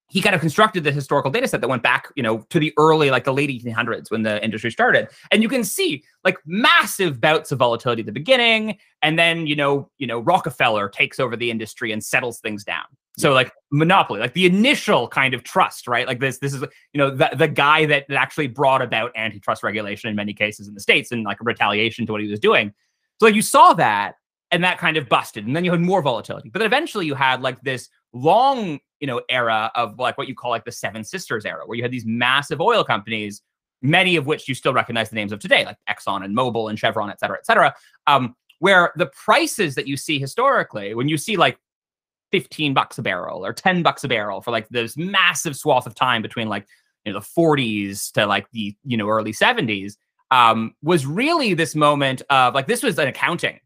[0.08, 2.72] he kind of constructed the historical data set that went back, you know, to the
[2.78, 5.08] early, like the late 1800s when the industry started.
[5.32, 8.78] And you can see like massive bouts of volatility at the beginning.
[9.02, 12.84] And then, you know, you know, Rockefeller takes over the industry and settles things down.
[13.18, 16.06] So like monopoly, like the initial kind of trust, right?
[16.06, 19.62] Like this, this is you know the the guy that, that actually brought about antitrust
[19.62, 22.38] regulation in many cases in the states and like a retaliation to what he was
[22.38, 22.74] doing.
[23.18, 24.16] So like you saw that,
[24.50, 26.50] and that kind of busted, and then you had more volatility.
[26.50, 30.34] But then eventually you had like this long, you know, era of like what you
[30.34, 33.42] call like the Seven Sisters era, where you had these massive oil companies,
[33.82, 36.78] many of which you still recognize the names of today, like Exxon and Mobil and
[36.78, 37.74] Chevron, et cetera, et cetera.
[38.06, 41.58] Um, where the prices that you see historically, when you see like
[42.32, 45.94] 15 bucks a barrel or 10 bucks a barrel for like this massive swath of
[45.94, 46.66] time between like
[47.04, 49.94] you know the 40s to like the you know early 70s
[50.32, 53.60] um was really this moment of like this was an accounting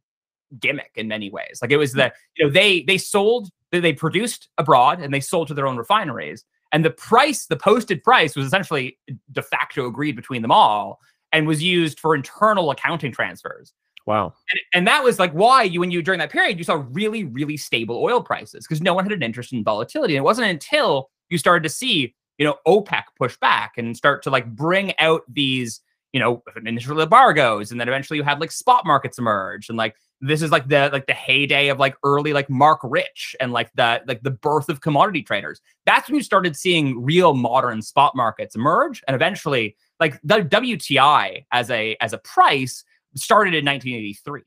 [0.59, 1.99] gimmick in many ways like it was hmm.
[1.99, 5.77] the you know they they sold they produced abroad and they sold to their own
[5.77, 8.99] refineries and the price the posted price was essentially
[9.33, 10.99] de facto agreed between them all
[11.33, 13.73] and was used for internal accounting transfers
[14.07, 14.35] Wow.
[14.51, 17.25] And, and, that was like why you, when you, during that period, you saw really,
[17.25, 20.17] really stable oil prices because no one had an interest in volatility.
[20.17, 24.23] And it wasn't until you started to see, you know, OPEC push back and start
[24.25, 25.81] to like bring out these,
[26.13, 27.71] you know, initial embargoes.
[27.71, 29.69] And then eventually you had like spot markets emerge.
[29.69, 33.35] And like, this is like the like the heyday of like early like Marc Rich
[33.41, 35.61] and like the like the birth of commodity traders.
[35.87, 41.45] That's when you started seeing real modern spot markets emerge, and eventually like the WTI
[41.53, 44.43] as a as a price started in 1983.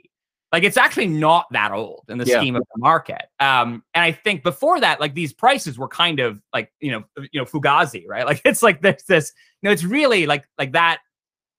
[0.52, 2.38] Like it's actually not that old in the yeah.
[2.38, 3.24] scheme of the market.
[3.40, 7.04] Um, and I think before that, like these prices were kind of like you know
[7.18, 8.26] you know fugazi, right?
[8.34, 11.00] Like it's like this this you know it's really like like that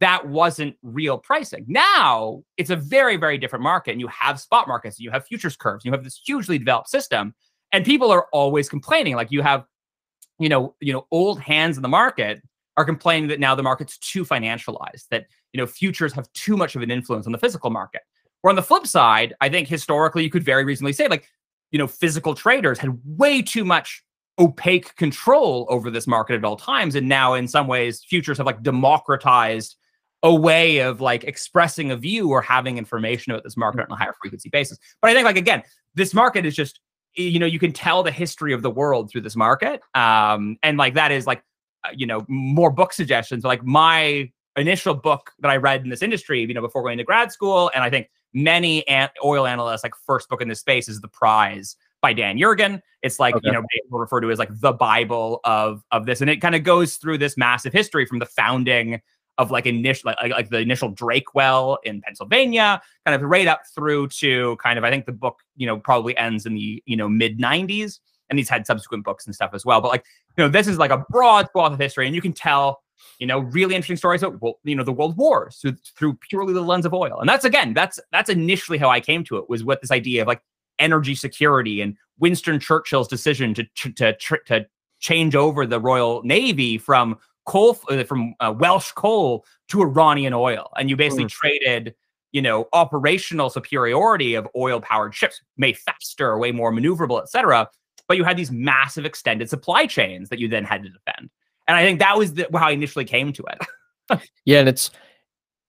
[0.00, 1.64] that wasn't real pricing.
[1.68, 5.56] Now it's a very very different market, and you have spot markets, you have futures
[5.56, 7.34] curves, you have this hugely developed system,
[7.72, 9.16] and people are always complaining.
[9.16, 9.64] Like you have
[10.38, 12.42] you know you know old hands in the market
[12.76, 16.76] are complaining that now the market's too financialized, that you know futures have too much
[16.76, 18.02] of an influence on the physical market.
[18.42, 21.26] Or on the flip side, I think historically you could very reasonably say like,
[21.70, 24.04] you know, physical traders had way too much
[24.38, 26.94] opaque control over this market at all times.
[26.94, 29.76] And now in some ways, futures have like democratized
[30.24, 33.96] a way of like expressing a view or having information about this market on a
[33.96, 34.78] higher frequency basis.
[35.00, 35.62] But I think like again,
[35.94, 36.80] this market is just
[37.14, 40.76] you know you can tell the history of the world through this market um and
[40.76, 41.44] like that is like
[41.84, 43.44] uh, you know, more book suggestions.
[43.44, 47.04] Like my initial book that I read in this industry, you know, before going to
[47.04, 50.88] grad school, and I think many an- oil analysts like first book in this space
[50.88, 52.80] is The Prize by Dan Yergin.
[53.02, 53.48] It's like okay.
[53.48, 56.54] you know people refer to as like the Bible of of this, and it kind
[56.54, 59.00] of goes through this massive history from the founding
[59.38, 63.62] of like initial like, like the initial Drake well in Pennsylvania, kind of right up
[63.74, 66.96] through to kind of I think the book you know probably ends in the you
[66.96, 67.98] know mid 90s
[68.30, 69.80] and he's had subsequent books and stuff as well.
[69.80, 70.04] But like,
[70.36, 72.82] you know, this is like a broad swath of history, and you can tell,
[73.18, 76.62] you know, really interesting stories about, you know, the world wars through, through purely the
[76.62, 77.20] lens of oil.
[77.20, 80.22] And that's again, that's that's initially how I came to it was with this idea
[80.22, 80.42] of like
[80.78, 84.66] energy security and Winston Churchill's decision to to to, to
[85.00, 90.70] change over the Royal Navy from coal uh, from uh, Welsh coal to Iranian oil,
[90.76, 91.30] and you basically mm.
[91.30, 91.94] traded
[92.32, 97.68] you know operational superiority of oil powered ships made faster way more maneuverable et cetera
[98.06, 101.30] but you had these massive extended supply chains that you then had to defend.
[101.66, 104.20] And I think that was the, how I initially came to it.
[104.44, 104.90] yeah, and it's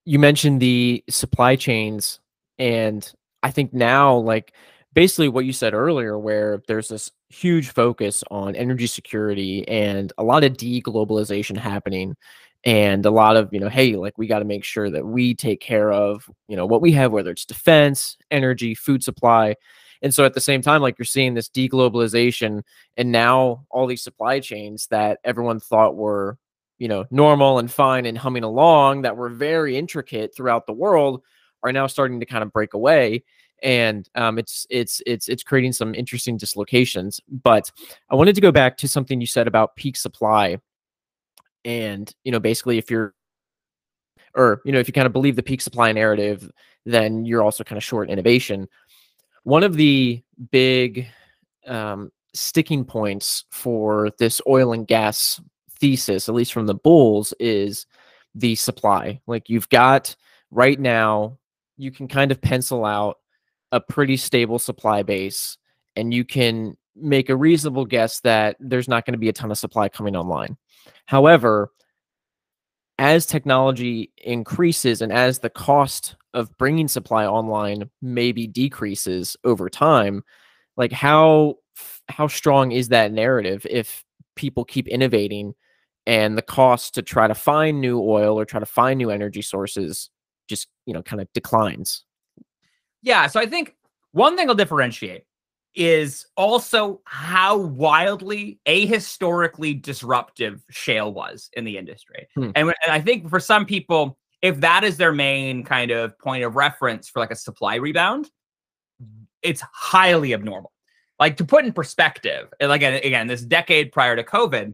[0.03, 2.19] you mentioned the supply chains,
[2.59, 3.11] and
[3.43, 4.53] I think now, like
[4.95, 10.23] basically what you said earlier, where there's this huge focus on energy security and a
[10.23, 12.15] lot of deglobalization happening
[12.63, 15.35] and a lot of you know hey like we got to make sure that we
[15.35, 19.55] take care of you know what we have whether it's defense energy food supply
[20.01, 22.61] and so at the same time, like you're seeing this deglobalization
[22.97, 26.37] and now all these supply chains that everyone thought were,
[26.77, 31.23] you know, normal and fine and humming along that were very intricate throughout the world
[31.63, 33.23] are now starting to kind of break away.
[33.63, 37.19] And um, it's it's it's it's creating some interesting dislocations.
[37.29, 37.71] But
[38.09, 40.57] I wanted to go back to something you said about peak supply,
[41.63, 43.13] and you know, basically, if you're
[44.35, 46.49] or you know, if you kind of believe the peak supply narrative,
[46.85, 48.67] then you're also kind of short innovation.
[49.43, 51.07] One of the big
[51.67, 55.41] um, sticking points for this oil and gas
[55.79, 57.85] thesis, at least from the bulls, is
[58.33, 59.21] the supply.
[59.27, 60.15] Like you've got
[60.51, 61.37] right now,
[61.77, 63.17] you can kind of pencil out
[63.71, 65.57] a pretty stable supply base
[65.95, 69.51] and you can make a reasonable guess that there's not going to be a ton
[69.51, 70.57] of supply coming online.
[71.05, 71.71] However,
[72.97, 80.23] as technology increases and as the cost of bringing supply online maybe decreases over time,
[80.77, 81.55] like how
[82.07, 84.03] how strong is that narrative if
[84.35, 85.53] people keep innovating
[86.05, 89.41] and the cost to try to find new oil or try to find new energy
[89.41, 90.09] sources
[90.47, 92.03] just you know kind of declines
[93.05, 93.75] yeah so i think
[94.11, 95.23] one thing i'll differentiate
[95.75, 102.49] is also how wildly ahistorically disruptive shale was in the industry hmm.
[102.55, 106.43] and, and i think for some people if that is their main kind of point
[106.43, 108.29] of reference for like a supply rebound
[109.41, 110.71] it's highly abnormal
[111.19, 114.73] like to put in perspective like again this decade prior to covid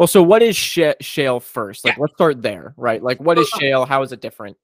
[0.00, 1.84] well, so what is sh- shale first?
[1.84, 2.00] Like, yeah.
[2.00, 3.02] let's start there, right?
[3.02, 3.84] Like, what is shale?
[3.84, 4.56] How is it different?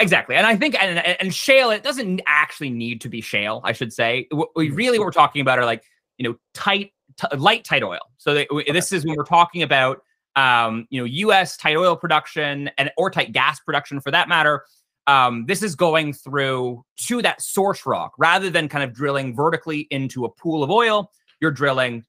[0.00, 3.60] Exactly, and I think and, and shale it doesn't actually need to be shale.
[3.62, 4.26] I should say.
[4.32, 4.74] We mm-hmm.
[4.74, 5.84] really what we're talking about are like
[6.18, 8.00] you know tight, t- light tight oil.
[8.16, 8.72] So they, okay.
[8.72, 10.00] this is when we're talking about
[10.34, 11.56] um, you know U.S.
[11.56, 14.64] tight oil production and or tight gas production for that matter.
[15.06, 19.86] Um, this is going through to that source rock rather than kind of drilling vertically
[19.90, 21.12] into a pool of oil.
[21.40, 22.04] You're drilling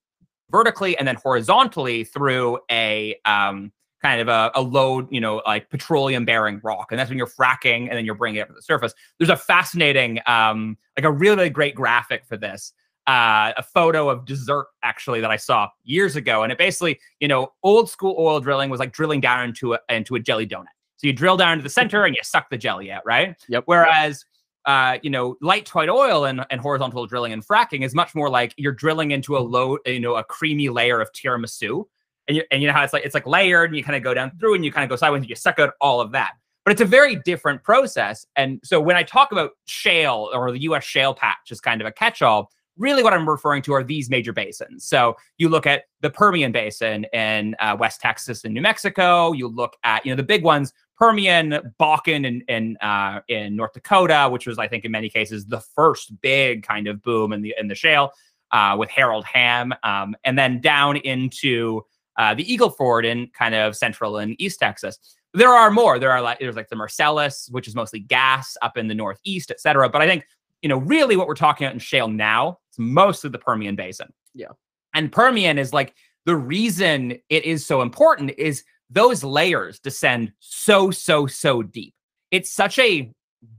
[0.50, 3.72] vertically and then horizontally through a um,
[4.06, 6.92] kind of a, a load, you know, like petroleum bearing rock.
[6.92, 8.94] And that's when you're fracking and then you're bringing it up to the surface.
[9.18, 12.72] There's a fascinating, um, like a really, really great graphic for this.
[13.08, 17.28] Uh, a photo of dessert actually that I saw years ago, and it basically, you
[17.28, 20.66] know, old school oil drilling was like drilling down into a into a jelly donut.
[20.98, 23.36] So you drill down to the center and you suck the jelly out, right?
[23.48, 23.64] Yep.
[23.66, 24.24] Whereas
[24.66, 28.30] uh, you know, light tight oil and, and horizontal drilling and fracking is much more
[28.30, 31.86] like you're drilling into a low, you know, a creamy layer of tiramisu.
[32.28, 34.04] And you, and you know how it's like it's like layered and you kind of
[34.04, 36.12] go down through and you kind of go sideways and you suck out all of
[36.14, 36.34] that.
[36.64, 38.26] But it's a very different process.
[38.36, 41.86] And so when I talk about shale or the US shale patch is kind of
[41.86, 44.86] a catch-all, really what I'm referring to are these major basins.
[44.86, 49.32] So you look at the Permian Basin in uh, West Texas and New Mexico.
[49.34, 53.56] You look at, you know, the big ones Permian, Bakken, and in, in, uh, in
[53.56, 57.34] North Dakota, which was, I think, in many cases, the first big kind of boom
[57.34, 58.12] in the in the shale
[58.52, 61.82] uh, with Harold Hamm, um, and then down into
[62.18, 64.98] uh, the Eagle Ford in kind of central and East Texas.
[65.34, 66.00] There are more.
[66.00, 69.52] There are like there's like the Marcellus, which is mostly gas up in the Northeast,
[69.52, 69.90] et cetera.
[69.90, 70.26] But I think
[70.62, 74.12] you know really what we're talking about in shale now it's mostly the Permian Basin.
[74.34, 74.52] Yeah,
[74.94, 75.94] and Permian is like
[76.26, 81.94] the reason it is so important is those layers descend so, so, so deep.
[82.32, 83.12] It's such a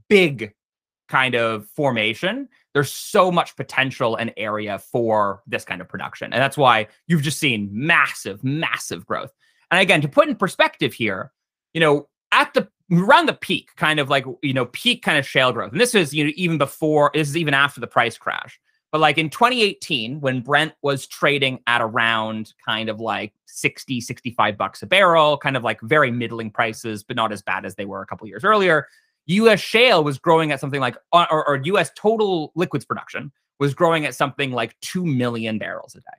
[0.09, 0.53] big
[1.09, 2.49] kind of formation.
[2.77, 6.31] There's so much potential and area for this kind of production.
[6.31, 9.33] And that's why you've just seen massive, massive growth.
[9.71, 11.31] And again, to put in perspective here,
[11.73, 15.27] you know, at the around the peak, kind of like, you know, peak kind of
[15.27, 15.71] shale growth.
[15.71, 18.59] And this is, you know, even before, this is even after the price crash.
[18.91, 24.55] But like in 2018, when Brent was trading at around kind of like 60, 65
[24.55, 27.85] bucks a barrel, kind of like very middling prices, but not as bad as they
[27.85, 28.87] were a couple years earlier,
[29.27, 34.05] US shale was growing at something like, or, or US total liquids production was growing
[34.05, 36.17] at something like 2 million barrels a day,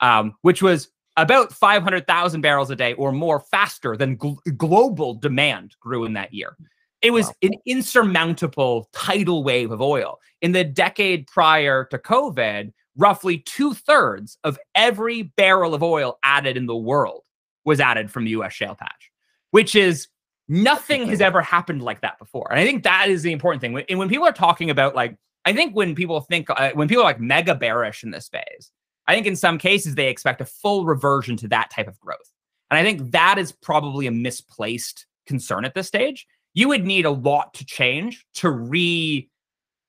[0.00, 5.76] um, which was about 500,000 barrels a day or more faster than gl- global demand
[5.80, 6.56] grew in that year.
[7.02, 7.34] It was wow.
[7.42, 10.18] an insurmountable tidal wave of oil.
[10.42, 16.56] In the decade prior to COVID, roughly two thirds of every barrel of oil added
[16.56, 17.22] in the world
[17.64, 19.10] was added from the US shale patch,
[19.50, 20.08] which is
[20.50, 22.48] nothing has ever happened like that before.
[22.50, 23.82] And I think that is the important thing.
[23.88, 27.02] And when people are talking about like, I think when people think, uh, when people
[27.02, 28.70] are like mega bearish in this phase,
[29.06, 32.30] I think in some cases they expect a full reversion to that type of growth.
[32.70, 37.04] And I think that is probably a misplaced concern at this stage you would need
[37.04, 39.28] a lot to change to re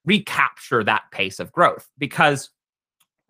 [0.06, 2.50] recapture that pace of growth because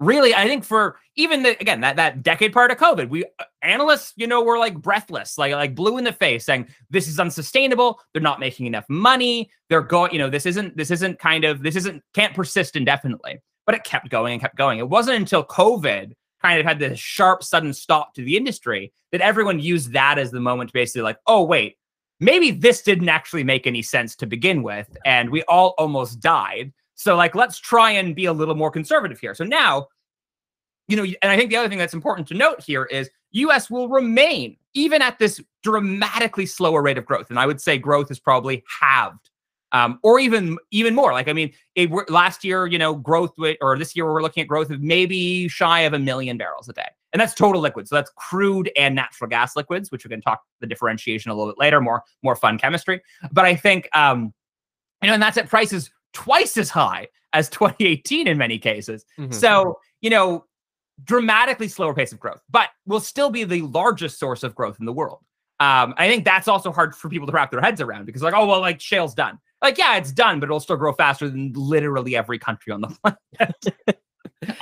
[0.02, 3.43] really i think for even the, again that that decade prior to covid we uh,
[3.62, 7.20] analysts you know were like breathless like like blue in the face saying this is
[7.20, 7.99] unsustainable.
[8.14, 9.52] They're not making enough money.
[9.70, 13.39] They're going you know this isn't this isn't kind of this isn't can't persist indefinitely.
[13.66, 14.80] But it kept going and kept going.
[14.80, 19.22] It wasn't until covid kind of had this sharp sudden stop to the industry that
[19.22, 21.78] everyone used that as the moment to basically like oh wait
[22.20, 26.72] maybe this didn't actually make any sense to begin with, and we all almost died.
[27.02, 29.34] So like let's try and be a little more conservative here.
[29.34, 29.88] So now,
[30.88, 33.72] you know, and I think the other thing that's important to note here is US
[33.72, 37.32] will remain even at this dramatically slower rate of growth.
[37.32, 39.32] And I would say growth is probably halved
[39.72, 41.12] um, or even even more.
[41.12, 44.47] Like I mean, it, last year, you know, growth or this year we're looking at
[44.47, 47.89] growth of maybe shy of a million barrels a day, and that's total liquids.
[47.89, 51.52] So that's crude and natural gas liquids, which we can talk the differentiation a little
[51.52, 51.82] bit later.
[51.82, 54.34] More more fun chemistry, but I think um,
[55.02, 59.05] you know, and that's at prices twice as high as 2018 in many cases.
[59.20, 59.32] Mm-hmm.
[59.32, 60.45] So you know,
[61.03, 64.86] dramatically slower pace of growth, but will still be the largest source of growth in
[64.86, 65.20] the world.
[65.59, 68.34] Um, I think that's also hard for people to wrap their heads around because, like,
[68.34, 69.38] oh well, like shale's done.
[69.62, 72.88] Like, yeah, it's done, but it'll still grow faster than literally every country on the
[73.38, 73.95] planet.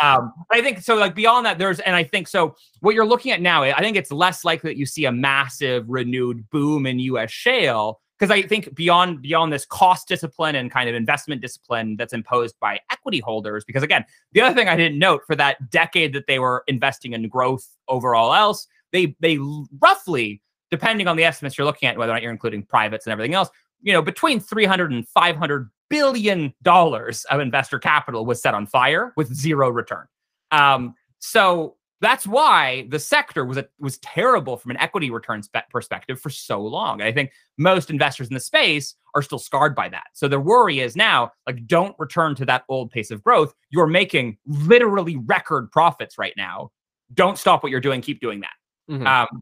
[0.01, 0.95] um, I think so.
[0.95, 2.55] Like beyond that, there's, and I think so.
[2.81, 5.85] What you're looking at now, I think it's less likely that you see a massive
[5.87, 7.31] renewed boom in U.S.
[7.31, 12.13] shale because I think beyond beyond this cost discipline and kind of investment discipline that's
[12.13, 13.63] imposed by equity holders.
[13.63, 14.03] Because again,
[14.33, 17.67] the other thing I didn't note for that decade that they were investing in growth
[17.87, 19.39] overall else, they they
[19.79, 23.13] roughly, depending on the estimates you're looking at, whether or not you're including privates and
[23.13, 23.49] everything else,
[23.81, 29.13] you know, between 300 and 500 billion dollars of investor capital was set on fire
[29.15, 30.05] with zero return.
[30.51, 35.69] Um, so that's why the sector was a, was terrible from an equity return spe-
[35.69, 37.01] perspective for so long.
[37.01, 40.05] I think most investors in the space are still scarred by that.
[40.13, 43.53] So their worry is now like don't return to that old pace of growth.
[43.69, 46.71] You're making literally record profits right now.
[47.13, 48.01] Don't stop what you're doing.
[48.01, 48.53] Keep doing that.
[48.89, 49.07] Mm-hmm.
[49.07, 49.41] Um,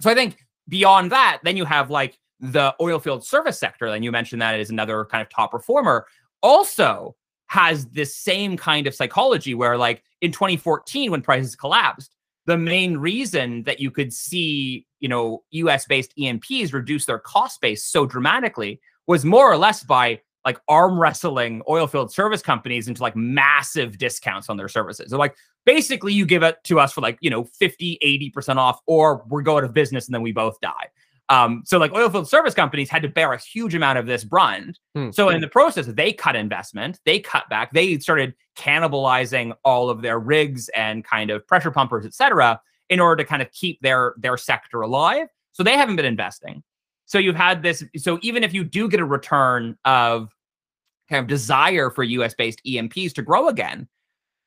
[0.00, 4.04] so I think beyond that, then you have like the oil field service sector, and
[4.04, 6.06] you mentioned that is another kind of top performer,
[6.42, 7.16] also
[7.46, 12.14] has this same kind of psychology where, like in 2014, when prices collapsed,
[12.46, 17.60] the main reason that you could see, you know, US based E&Ps reduce their cost
[17.60, 22.86] base so dramatically was more or less by like arm wrestling oil field service companies
[22.86, 25.10] into like massive discounts on their services.
[25.10, 25.34] So like
[25.64, 27.98] basically you give it to us for like, you know, 50,
[28.36, 30.88] 80% off, or we go out of business and then we both die.
[31.30, 34.78] Um, so like oilfield service companies had to bear a huge amount of this brunt.
[34.94, 35.10] Hmm.
[35.10, 40.02] So in the process, they cut investment, they cut back, they started cannibalizing all of
[40.02, 42.60] their rigs and kind of pressure pumpers, et cetera,
[42.90, 45.28] in order to kind of keep their their sector alive.
[45.52, 46.62] So they haven't been investing.
[47.06, 47.82] So you've had this.
[47.96, 50.30] So even if you do get a return of
[51.08, 53.88] kind of desire for US based E&Ps to grow again,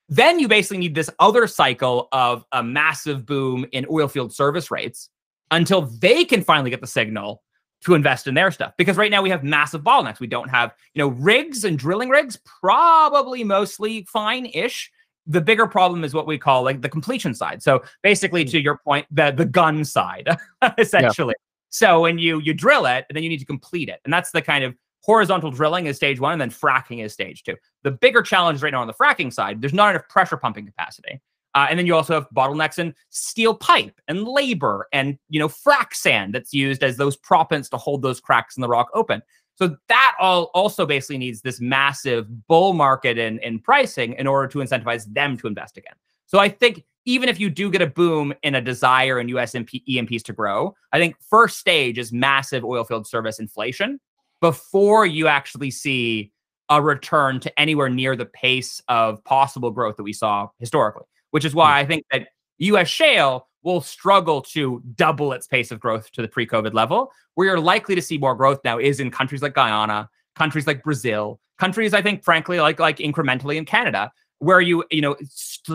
[0.09, 5.09] then you basically need this other cycle of a massive boom in oilfield service rates
[5.51, 7.43] until they can finally get the signal
[7.81, 8.73] to invest in their stuff.
[8.77, 10.19] Because right now we have massive bottlenecks.
[10.19, 14.91] We don't have, you know, rigs and drilling rigs, probably mostly fine ish.
[15.27, 17.61] The bigger problem is what we call like the completion side.
[17.61, 18.49] So basically, hmm.
[18.49, 20.27] to your point, the the gun side,
[20.77, 21.35] essentially.
[21.37, 21.43] Yeah.
[21.69, 24.31] So when you you drill it, and then you need to complete it, and that's
[24.31, 24.73] the kind of
[25.03, 27.55] horizontal drilling is stage one, and then fracking is stage two.
[27.83, 31.21] The bigger challenge right now on the fracking side, there's not enough pressure pumping capacity.
[31.57, 35.47] Uh, and then you also have bottlenecks in steel pipe and labor and you know
[35.47, 39.23] frac sand that's used as those proppants to hold those cracks in the rock open.
[39.55, 44.47] So that all also basically needs this massive bull market in, in pricing in order
[44.49, 45.95] to incentivize them to invest again.
[46.27, 49.55] So I think even if you do get a boom in a desire in US
[49.55, 53.99] E&Ps to grow, I think first stage is massive oilfield service inflation
[54.41, 56.31] before you actually see
[56.69, 61.45] a return to anywhere near the pace of possible growth that we saw historically which
[61.45, 61.79] is why.
[61.79, 62.27] I think that
[62.59, 67.11] US shale will struggle to double its pace of growth to the pre COVID level.
[67.35, 70.83] Where you're likely to see more growth now is in countries like Guyana, countries like
[70.83, 75.15] Brazil, countries, I think, frankly, like, like incrementally in Canada, where you, you know,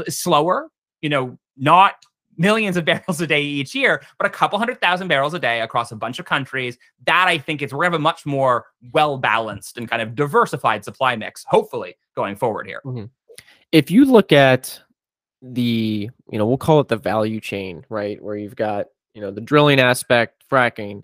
[0.09, 0.69] slower,
[1.01, 1.95] you know, not
[2.37, 5.61] millions of barrels a day each year, but a couple hundred thousand barrels a day
[5.61, 6.79] across a bunch of countries.
[7.07, 10.15] That I think is we're gonna have a much more well balanced and kind of
[10.15, 12.81] diversified supply mix, hopefully, going forward here.
[12.85, 13.05] Mm-hmm.
[13.73, 14.81] If you look at
[15.43, 18.23] the you know we'll call it the value chain right?
[18.23, 21.03] Where you've got you know the drilling aspect fracking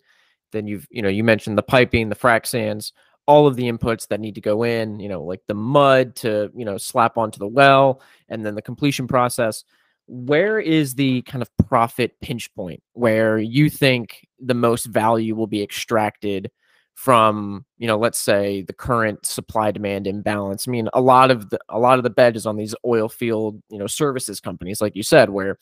[0.52, 2.92] then you've you know you mentioned the piping the frac sands
[3.26, 6.50] all of the inputs that need to go in you know like the mud to
[6.56, 9.64] you know slap onto the well and then the completion process.
[10.06, 15.46] Where is the kind of profit pinch point where you think the most value will
[15.46, 16.50] be extracted
[16.98, 20.66] from you know let's say the current supply demand imbalance.
[20.66, 23.08] I mean a lot of the a lot of the bed is on these oil
[23.08, 25.60] field you know services companies like you said where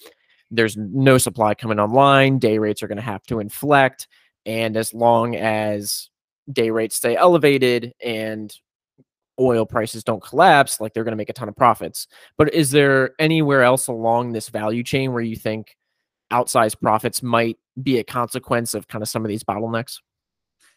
[0.50, 4.08] there's no supply coming online day rates are going to have to inflect
[4.46, 6.08] and as long as
[6.50, 8.56] day rates stay elevated and
[9.38, 12.06] oil prices don't collapse like they're going to make a ton of profits.
[12.38, 15.76] But is there anywhere else along this value chain where you think
[16.32, 19.98] outsized profits might be a consequence of kind of some of these bottlenecks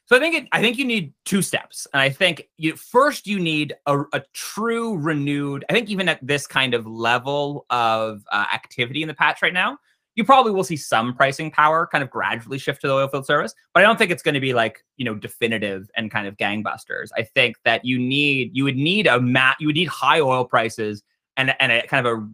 [0.09, 3.27] So I think it, I think you need two steps, and I think you first
[3.27, 5.63] you need a, a true renewed.
[5.69, 9.53] I think even at this kind of level of uh, activity in the patch right
[9.53, 9.77] now,
[10.15, 13.53] you probably will see some pricing power kind of gradually shift to the oilfield service,
[13.75, 16.35] but I don't think it's going to be like you know definitive and kind of
[16.37, 17.09] gangbusters.
[17.15, 20.43] I think that you need you would need a mat you would need high oil
[20.43, 21.03] prices
[21.37, 22.27] and and a kind of a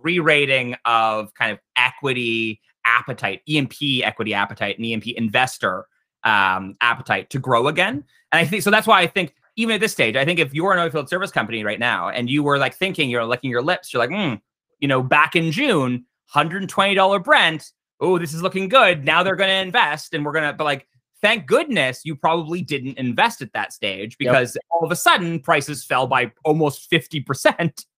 [0.00, 5.86] re-rating of kind of equity appetite, E&P equity appetite, and E&P investor
[6.26, 8.04] um, appetite to grow again.
[8.32, 8.70] And I think so.
[8.70, 11.30] That's why I think even at this stage, I think if you're an oilfield service
[11.30, 14.38] company right now and you were like thinking, you're licking your lips, you're like, mm,
[14.80, 16.04] you know, back in June,
[16.34, 17.72] $120 Brent.
[18.00, 19.04] Oh, this is looking good.
[19.04, 20.86] Now they're going to invest and we're going to, but like,
[21.22, 24.62] thank goodness you probably didn't invest at that stage because yep.
[24.70, 27.84] all of a sudden prices fell by almost 50%.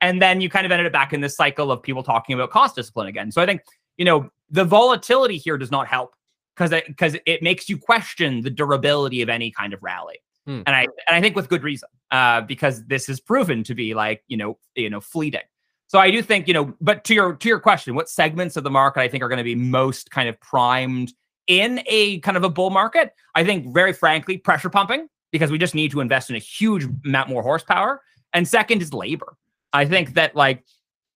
[0.00, 2.50] And then you kind of ended up back in this cycle of people talking about
[2.50, 3.30] cost discipline again.
[3.30, 3.60] So I think,
[3.96, 6.16] you know, the volatility here does not help
[6.56, 10.18] because it, because it makes you question the durability of any kind of rally.
[10.46, 10.62] Hmm.
[10.66, 13.94] And I and I think with good reason, uh, because this is proven to be
[13.94, 15.42] like you know you know fleeting.
[15.86, 18.64] So I do think you know, but to your to your question, what segments of
[18.64, 21.12] the market I think are going to be most kind of primed
[21.46, 23.12] in a kind of a bull market?
[23.34, 26.86] I think very frankly, pressure pumping because we just need to invest in a huge
[27.04, 28.00] amount more horsepower.
[28.32, 29.36] And second is labor.
[29.72, 30.64] I think that like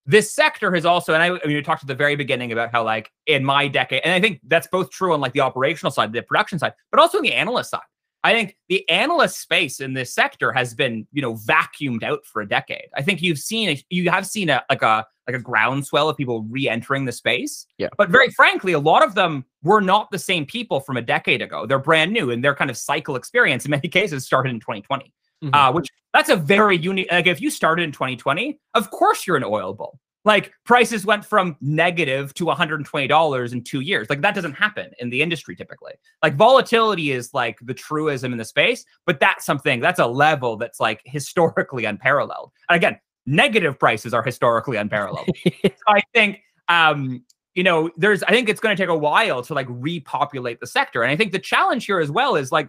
[0.06, 2.70] this sector has also, and I, I mean, we talked at the very beginning about
[2.70, 5.90] how, like, in my decade, and I think that's both true on like the operational
[5.90, 7.80] side, the production side, but also on the analyst side.
[8.24, 12.42] I think the analyst space in this sector has been, you know, vacuumed out for
[12.42, 12.88] a decade.
[12.96, 16.42] I think you've seen, you have seen a like a like a groundswell of people
[16.42, 17.66] re-entering the space.
[17.78, 17.88] Yeah.
[17.96, 21.42] But very frankly, a lot of them were not the same people from a decade
[21.42, 21.66] ago.
[21.66, 25.12] They're brand new, and their kind of cycle experience in many cases started in 2020.
[25.44, 25.54] Mm-hmm.
[25.54, 27.08] Uh, which that's a very unique.
[27.10, 29.98] Like if you started in 2020, of course you're an oil bull.
[30.24, 34.08] Like prices went from negative to 120 dollars in two years.
[34.10, 35.92] Like that doesn't happen in the industry typically.
[36.22, 40.56] Like volatility is like the truism in the space, but that's something that's a level
[40.56, 42.50] that's like historically unparalleled.
[42.68, 45.30] And again, negative prices are historically unparalleled.
[45.44, 47.22] so I think um
[47.54, 50.66] you know, there's I think it's going to take a while to like repopulate the
[50.66, 51.02] sector.
[51.02, 52.68] And I think the challenge here as well is like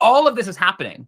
[0.00, 1.06] all of this is happening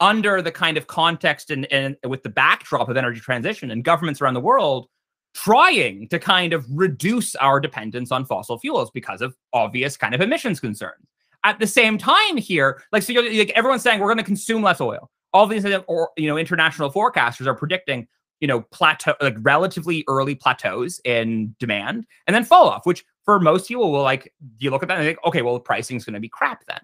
[0.00, 4.20] under the kind of context and, and with the backdrop of energy transition and governments
[4.20, 4.88] around the world
[5.34, 10.20] trying to kind of reduce our dependence on fossil fuels because of obvious kind of
[10.20, 11.06] emissions concerns.
[11.44, 14.80] At the same time, here, like so, like everyone's saying we're going to consume less
[14.80, 15.10] oil.
[15.32, 18.08] All these, or you know, international forecasters are predicting,
[18.40, 22.84] you know, plateau, like relatively early plateaus in demand, and then fall off.
[22.84, 25.60] Which for most people will like, you look at that and think, okay, well, the
[25.60, 26.80] pricing is going to be crap then.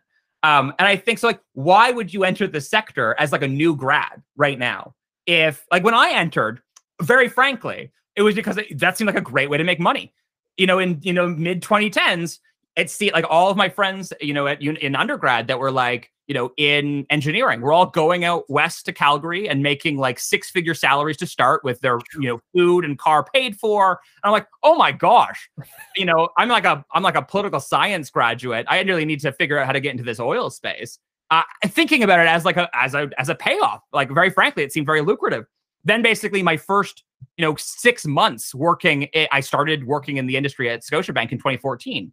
[0.47, 1.27] Um, and I think so.
[1.27, 4.95] Like, why would you enter the sector as like a new grad right now?
[5.27, 6.63] If like when I entered,
[7.03, 10.15] very frankly, it was because it, that seemed like a great way to make money.
[10.57, 12.39] You know, in you know mid 2010s,
[12.77, 16.13] it's see like all of my friends, you know, at in undergrad that were like,
[16.27, 20.51] you know, in engineering, we're all going out west to Calgary and making like six
[20.51, 23.91] figure salaries to start with their, you know, food and car paid for.
[23.91, 25.49] And I'm like, oh my gosh,
[25.95, 28.67] you know, I'm like a I'm like a political science graduate.
[28.69, 30.99] I really need to figure out how to get into this oil space.
[31.31, 34.65] Uh, thinking about it as like a as a as a payoff, like very frankly,
[34.65, 35.45] it seemed very lucrative.
[35.85, 37.05] Then basically my first,
[37.37, 42.13] you know, six months working, I started working in the industry at Scotiabank in 2014.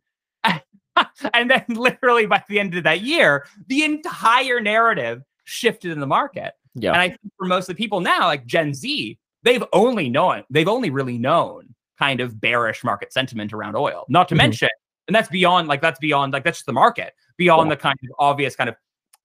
[1.33, 6.07] and then literally by the end of that year, the entire narrative shifted in the
[6.07, 6.53] market.
[6.75, 6.91] Yeah.
[6.91, 10.43] And I think for most of the people now, like Gen Z, they've only known,
[10.49, 14.05] they've only really known kind of bearish market sentiment around oil.
[14.09, 14.39] Not to mm-hmm.
[14.39, 14.69] mention,
[15.07, 17.75] and that's beyond like that's beyond like that's just the market, beyond yeah.
[17.75, 18.75] the kind of obvious kind of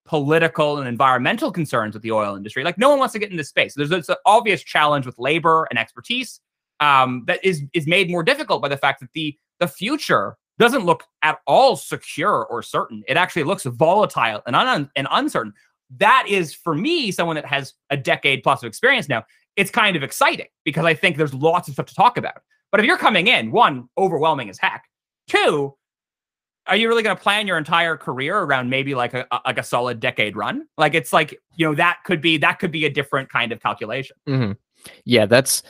[0.05, 2.65] political and environmental concerns with the oil industry.
[2.65, 3.75] Like no one wants to get in this space.
[3.75, 6.41] There's this obvious challenge with labor and expertise
[6.81, 10.85] um, that is is made more difficult by the fact that the the future doesn't
[10.85, 13.03] look at all secure or certain.
[13.09, 15.55] It actually looks volatile and, un- and uncertain.
[15.97, 19.25] That is, for me, someone that has a decade plus of experience now,
[19.57, 22.43] it's kind of exciting because I think there's lots of stuff to talk about.
[22.71, 24.85] But if you're coming in, one, overwhelming as heck.
[25.27, 25.75] Two,
[26.67, 29.59] are you really going to plan your entire career around maybe like a, a, like
[29.59, 30.67] a solid decade run?
[30.77, 33.61] Like it's like you know that could be that could be a different kind of
[33.61, 34.17] calculation.
[34.29, 34.53] Mm-hmm.
[35.05, 35.63] Yeah, that's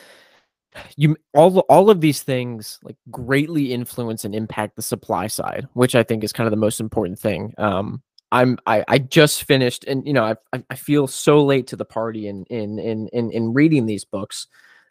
[0.97, 5.95] you all all of these things like greatly influence and impact the supply side which
[5.95, 8.03] i think is kind of the most important thing um
[8.33, 11.85] i'm i, I just finished and you know I, I feel so late to the
[11.85, 14.47] party in in in in, in reading these books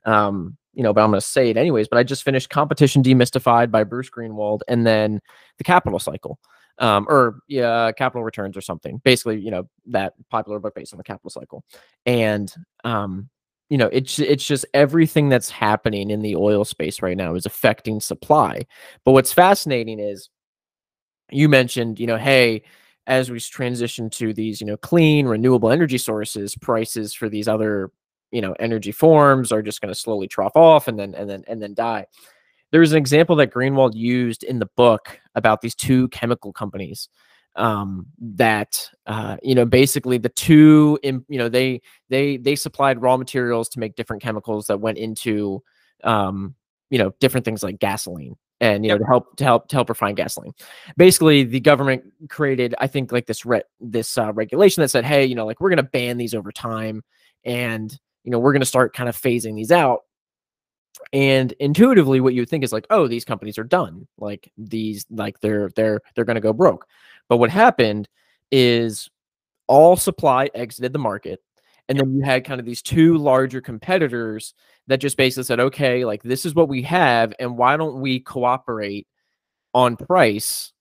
[0.06, 3.04] um you know but i'm going to say it anyways but i just finished competition
[3.04, 5.22] demystified by bruce greenwald and then
[5.58, 6.40] the capital cycle
[6.80, 10.98] um or yeah capital returns or something basically you know that popular book based on
[10.98, 11.64] the capital cycle
[12.06, 13.30] and um
[13.70, 17.46] you know it's it's just everything that's happening in the oil space right now is
[17.46, 18.66] affecting supply
[19.04, 20.30] but what's fascinating is
[21.32, 22.64] you mentioned you know hey
[23.08, 27.90] as we transition to these, you know, clean, renewable energy sources, prices for these other,
[28.32, 31.44] you know, energy forms are just going to slowly trough off and then and then
[31.48, 32.06] and then die.
[32.72, 37.08] There was an example that Greenwald used in the book about these two chemical companies
[37.58, 43.18] um, that uh, you know basically the two you know they they they supplied raw
[43.18, 45.62] materials to make different chemicals that went into
[46.04, 46.56] um,
[46.90, 49.00] you know different things like gasoline and you yep.
[49.00, 50.54] know to help to help to help refine gasoline.
[50.96, 55.26] Basically, the government created, I think, like this re- this uh, regulation that said, hey,
[55.26, 57.04] you know, like we're going to ban these over time,
[57.44, 60.02] and you know we're going to start kind of phasing these out.
[61.14, 64.08] And intuitively, what you would think is like, oh, these companies are done.
[64.18, 66.88] Like these, like they're they're they're going to go broke.
[67.30, 68.08] But what happened
[68.52, 69.10] is
[69.68, 71.42] all supply exited the market,
[71.90, 74.54] and then you had kind of these two larger competitors
[74.88, 78.20] that just basically said, okay, like this is what we have, and why don't we
[78.20, 79.08] cooperate
[79.74, 80.72] on price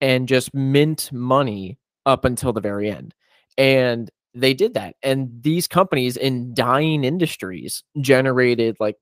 [0.00, 3.14] and just mint money up until the very end?
[3.58, 4.96] And they did that.
[5.02, 8.96] And these companies in dying industries generated like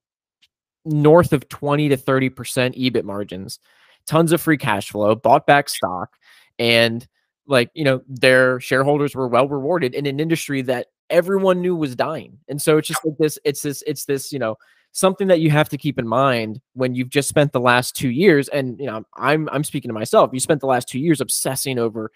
[0.84, 3.58] north of 20 to 30% EBIT margins,
[4.06, 6.10] tons of free cash flow, bought back stock,
[6.58, 7.06] and
[7.46, 11.94] like, you know, their shareholders were well rewarded in an industry that everyone knew was
[11.94, 12.38] dying.
[12.48, 14.56] And so it's just like this, it's this, it's this, you know,
[14.94, 18.10] something that you have to keep in mind when you've just spent the last two
[18.10, 18.48] years.
[18.48, 20.30] And you know, I'm I'm speaking to myself.
[20.32, 22.10] You spent the last two years obsessing over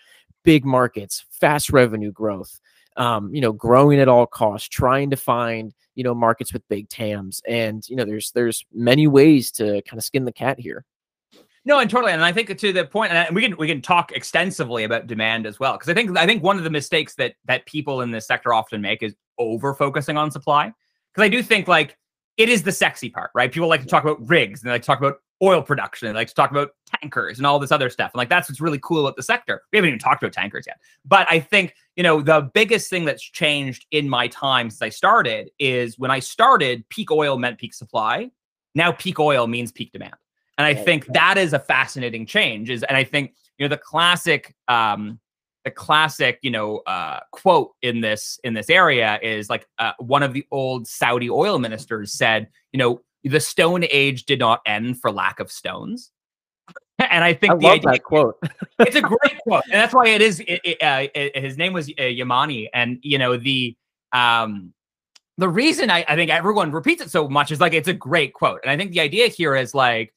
[0.45, 2.59] big markets, fast revenue growth,
[2.97, 6.89] um, you know, growing at all costs, trying to find you know markets with big
[6.89, 7.43] TAMs.
[7.47, 10.85] And you know, there's there's many ways to kind of skin the cat here.
[11.69, 14.11] No, and totally, and I think to the point, and we can we can talk
[14.13, 17.35] extensively about demand as well, because I think I think one of the mistakes that
[17.45, 20.73] that people in this sector often make is over focusing on supply.
[21.13, 21.99] Because I do think like
[22.39, 23.53] it is the sexy part, right?
[23.53, 26.17] People like to talk about rigs and they like to talk about oil production and
[26.17, 28.13] they like to talk about tankers and all this other stuff.
[28.15, 29.61] And like that's what's really cool about the sector.
[29.71, 30.79] We haven't even talked about tankers yet.
[31.05, 34.89] But I think, you know, the biggest thing that's changed in my time since I
[34.89, 38.31] started is when I started, peak oil meant peak supply.
[38.75, 40.15] Now peak oil means peak demand.
[40.59, 42.69] And I think that is a fascinating change.
[42.69, 45.21] Is and I think you know the classic um,
[45.65, 50.25] the classic you know uh, quote in this in this area is like uh, one
[50.25, 55.01] of the old Saudi oil ministers said, you know, the Stone Age did not end
[55.01, 56.11] for lack of stones.
[56.99, 58.43] and I think I the love idea, that quote.
[58.81, 60.41] it's a great quote, and that's why it is.
[60.41, 63.77] It, it, uh, it, his name was uh, Yamani, and you know the
[64.13, 64.73] um
[65.37, 68.33] the reason I, I think everyone repeats it so much is like it's a great
[68.33, 70.13] quote, and I think the idea here is like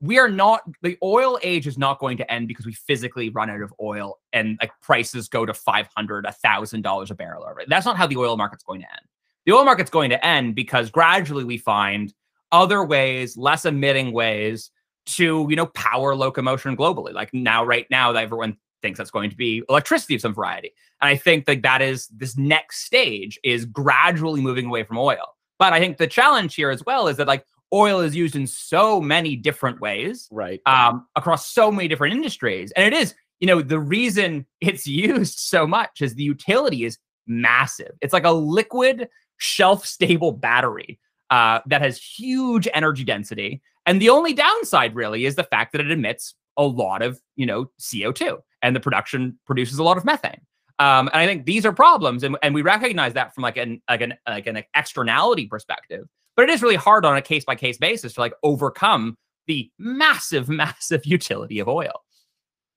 [0.00, 3.48] we are not the oil age is not going to end because we physically run
[3.48, 7.62] out of oil and like prices go to 500 a thousand dollars a barrel over
[7.66, 9.06] that's not how the oil market's going to end.
[9.46, 12.12] The oil market's going to end because gradually we find
[12.52, 14.70] other ways less emitting ways
[15.06, 17.12] to you know power locomotion globally.
[17.12, 20.72] Like now right now that everyone thinks that's going to be electricity of some variety.
[21.00, 25.34] And i think that that is this next stage is gradually moving away from oil.
[25.58, 28.46] But i think the challenge here as well is that like oil is used in
[28.46, 30.60] so many different ways, right?
[30.66, 35.38] Um, across so many different industries, and it is, you know, the reason it's used
[35.38, 37.92] so much is the utility is massive.
[38.00, 39.08] It's like a liquid
[39.38, 40.98] shelf-stable battery
[41.30, 45.80] uh, that has huge energy density, and the only downside really is the fact that
[45.80, 50.04] it emits a lot of, you know, CO2, and the production produces a lot of
[50.04, 50.40] methane.
[50.78, 53.80] Um, and I think these are problems, and, and we recognize that from like an
[53.88, 56.06] like an like an externality perspective.
[56.36, 59.16] But it is really hard on a case by case basis to like overcome
[59.46, 62.04] the massive, massive utility of oil.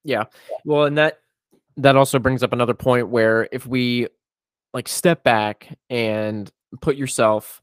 [0.03, 0.25] Yeah.
[0.63, 1.19] Well, and that
[1.77, 4.07] that also brings up another point where if we
[4.73, 6.51] like step back and
[6.81, 7.61] put yourself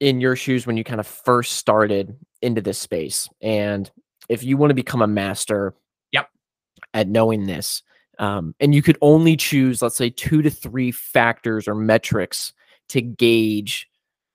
[0.00, 3.90] in your shoes when you kind of first started into this space and
[4.28, 5.74] if you want to become a master
[6.10, 6.28] yep
[6.94, 7.82] at knowing this
[8.18, 12.52] um, and you could only choose let's say two to three factors or metrics
[12.88, 13.88] to gauge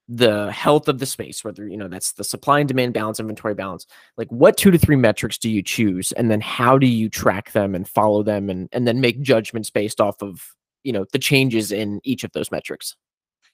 [0.10, 3.54] the health of the space whether you know that's the supply and demand balance inventory
[3.54, 3.86] balance
[4.18, 6.12] like what two to three metrics do you choose?
[6.14, 9.70] And then how do you track them and follow them and and then make judgments
[9.70, 10.54] based off of
[10.84, 12.96] you know the changes in each of those metrics?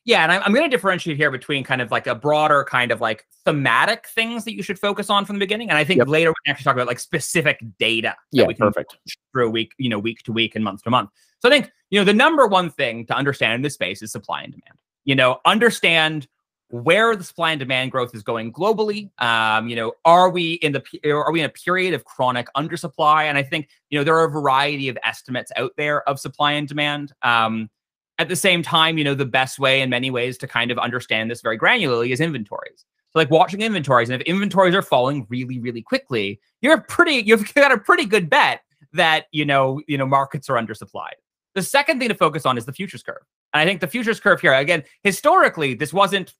[0.06, 2.92] Yeah and i'm, I'm going to differentiate here between kind of like a broader kind
[2.92, 6.00] of like thematic things that you should focus on from the beginning and i think
[6.00, 6.10] yep.
[6.10, 8.98] later we can actually talk about like specific data yeah we perfect.
[9.32, 11.10] through a week you know week to week and month to month.
[11.40, 14.12] So i think you know the number one thing to understand in this space is
[14.12, 14.78] supply and demand.
[15.06, 16.28] You know understand
[16.74, 19.12] where the supply and demand growth is going globally.
[19.22, 23.26] Um, you know, are we in the are we in a period of chronic undersupply?
[23.26, 26.54] And I think you know there are a variety of estimates out there of supply
[26.54, 27.14] and demand.
[27.22, 27.70] Um,
[28.18, 30.80] at the same time, you know, the best way in many ways to kind of
[30.80, 32.86] understand this very granularly is inventories.
[33.12, 37.54] So like watching inventories, and if inventories are falling really, really quickly, you're pretty you've
[37.56, 38.62] got a pretty good bet
[38.94, 41.20] that you know you know markets are undersupplied.
[41.54, 43.22] The second thing to focus on is the futures curve.
[43.54, 46.34] And I think the futures curve here, again, historically, this wasn't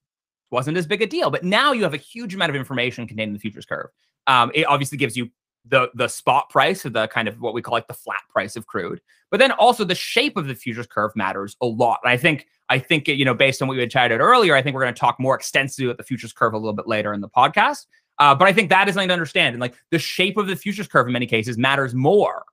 [0.54, 3.30] wasn't as big a deal, but now you have a huge amount of information contained
[3.30, 3.90] in the futures curve.
[4.28, 5.30] Um, it obviously gives you
[5.66, 8.56] the the spot price or the kind of what we call like the flat price
[8.56, 9.02] of crude,
[9.32, 12.00] but then also the shape of the futures curve matters a lot.
[12.04, 14.62] And I think I think you know based on what we had chatted earlier, I
[14.62, 17.14] think we're going to talk more extensively about the futures curve a little bit later
[17.14, 17.86] in the podcast.
[18.20, 20.56] Uh, but I think that is something to understand, and like the shape of the
[20.56, 22.44] futures curve in many cases matters more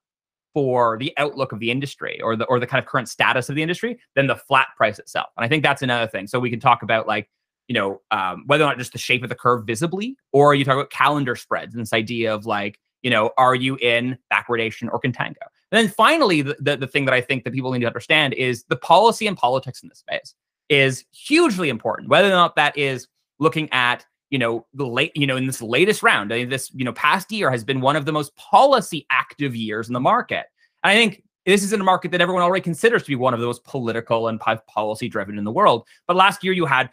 [0.55, 3.57] for the outlook of the industry or the or the kind of current status of
[3.57, 5.29] the industry than the flat price itself.
[5.37, 6.27] And I think that's another thing.
[6.27, 7.29] So we can talk about like
[7.71, 10.65] you know um, whether or not just the shape of the curve visibly, or you
[10.65, 14.91] talk about calendar spreads and this idea of like you know are you in backwardation
[14.93, 15.47] or contango.
[15.71, 18.35] And then finally, the, the, the thing that I think that people need to understand
[18.35, 20.35] is the policy and politics in this space
[20.69, 22.09] is hugely important.
[22.09, 23.07] Whether or not that is
[23.39, 26.71] looking at you know, the late, you know, in this latest round, I mean, this,
[26.73, 30.01] you know, past year has been one of the most policy active years in the
[30.01, 30.47] market.
[30.85, 33.35] And I think this is in a market that everyone already considers to be one
[33.35, 35.87] of the most political and policy driven in the world.
[36.07, 36.91] But last year you had,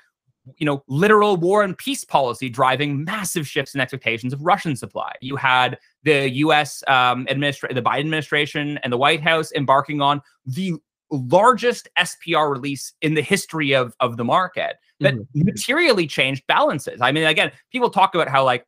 [0.58, 5.12] you know, literal war and peace policy driving massive shifts in expectations of Russian supply.
[5.22, 6.84] You had the U.S.
[6.88, 10.76] Um, administration, the Biden administration, and the White House embarking on the
[11.12, 15.44] largest SPR release in the history of of the market that mm-hmm.
[15.44, 17.00] materially changed balances.
[17.02, 18.66] I mean, again, people talk about how like,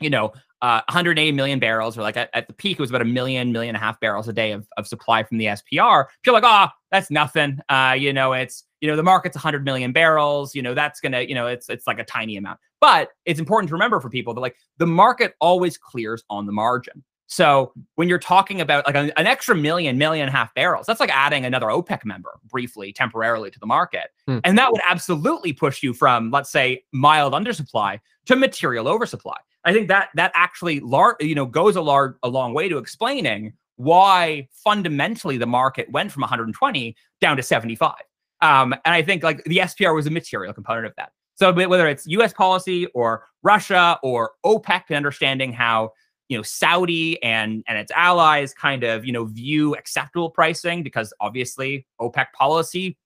[0.00, 0.32] you know,
[0.62, 3.52] uh, 180 million barrels, or like at, at, the peak, it was about a million,
[3.52, 6.06] million and a half barrels a day of, of supply from the SPR.
[6.22, 7.58] People like, oh, that's nothing.
[7.68, 10.54] Uh, you know, it's you know the market's 100 million barrels.
[10.54, 12.60] You know, that's gonna, you know, it's it's like a tiny amount.
[12.80, 16.52] But it's important to remember for people that like the market always clears on the
[16.52, 17.04] margin.
[17.28, 20.86] So when you're talking about like an, an, extra million, million and a half barrels,
[20.86, 24.10] that's like adding another OPEC member briefly, temporarily to the market.
[24.28, 24.38] Hmm.
[24.44, 29.38] And that would absolutely push you from, let's say, mild undersupply to material oversupply.
[29.64, 32.78] I think that that actually lar- you know, goes a large a long way to
[32.78, 37.94] explaining why fundamentally the market went from 120 down to 75.
[38.40, 41.10] Um, and I think like the SPR was a material component of that.
[41.36, 45.92] So whether it's US policy or Russia or OPEC and understanding how
[46.28, 51.12] you know Saudi and and its allies kind of you know view acceptable pricing because
[51.20, 52.96] obviously OPEC policy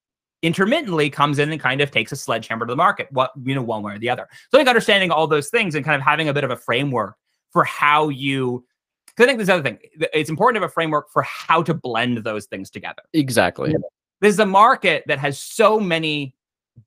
[0.43, 3.63] intermittently comes in and kind of takes a sledgehammer to the market what you know
[3.63, 4.27] one way or the other.
[4.51, 6.57] So i think understanding all those things and kind of having a bit of a
[6.57, 7.17] framework
[7.51, 8.65] for how you
[9.07, 9.79] because i think this other thing
[10.15, 13.03] it's important to have a framework for how to blend those things together.
[13.13, 13.75] Exactly
[14.21, 16.35] there's a market that has so many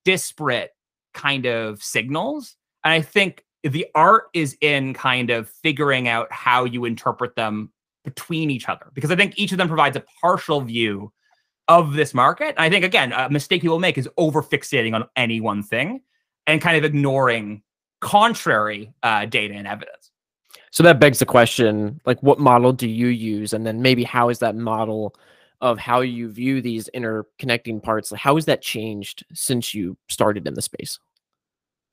[0.05, 0.71] disparate
[1.13, 6.65] kind of signals and i think the art is in kind of figuring out how
[6.65, 7.71] you interpret them
[8.03, 11.11] between each other because I think each of them provides a partial view
[11.67, 12.49] of this market.
[12.49, 16.01] And I think again, a mistake people make is over fixating on any one thing
[16.45, 17.63] and kind of ignoring
[18.01, 20.11] contrary uh, data and evidence.
[20.71, 24.29] So that begs the question, like what model do you use and then maybe how
[24.29, 25.15] is that model
[25.63, 30.53] of how you view these interconnecting parts, how has that changed since you started in
[30.53, 30.99] the space?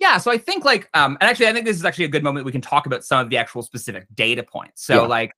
[0.01, 2.25] Yeah, so I think like, um, and actually, I think this is actually a good
[2.25, 4.85] moment we can talk about some of the actual specific data points.
[4.85, 5.09] So, yeah.
[5.09, 5.33] like,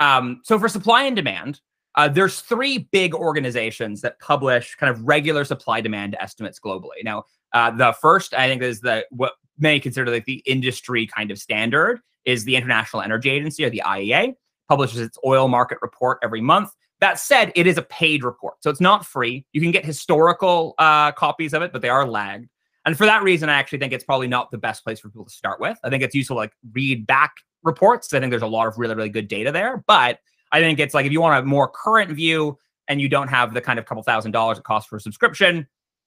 [0.00, 1.60] um, so for supply and demand,
[1.94, 7.02] uh, there's three big organizations that publish kind of regular supply demand estimates globally.
[7.02, 7.24] Now,
[7.54, 11.38] uh, the first, I think, is the what many consider like the industry kind of
[11.38, 14.34] standard is the International Energy Agency or the IEA
[14.68, 16.70] publishes its oil market report every month.
[17.00, 19.46] That said, it is a paid report, so it's not free.
[19.52, 22.48] You can get historical uh, copies of it, but they are lagged.
[22.84, 25.26] And for that reason, I actually think it's probably not the best place for people
[25.26, 25.78] to start with.
[25.84, 27.32] I think it's useful to like read back
[27.62, 28.12] reports.
[28.12, 29.84] I think there's a lot of really, really good data there.
[29.86, 30.20] But
[30.52, 33.54] I think it's like if you want a more current view and you don't have
[33.54, 35.66] the kind of couple thousand dollars it costs for a subscription,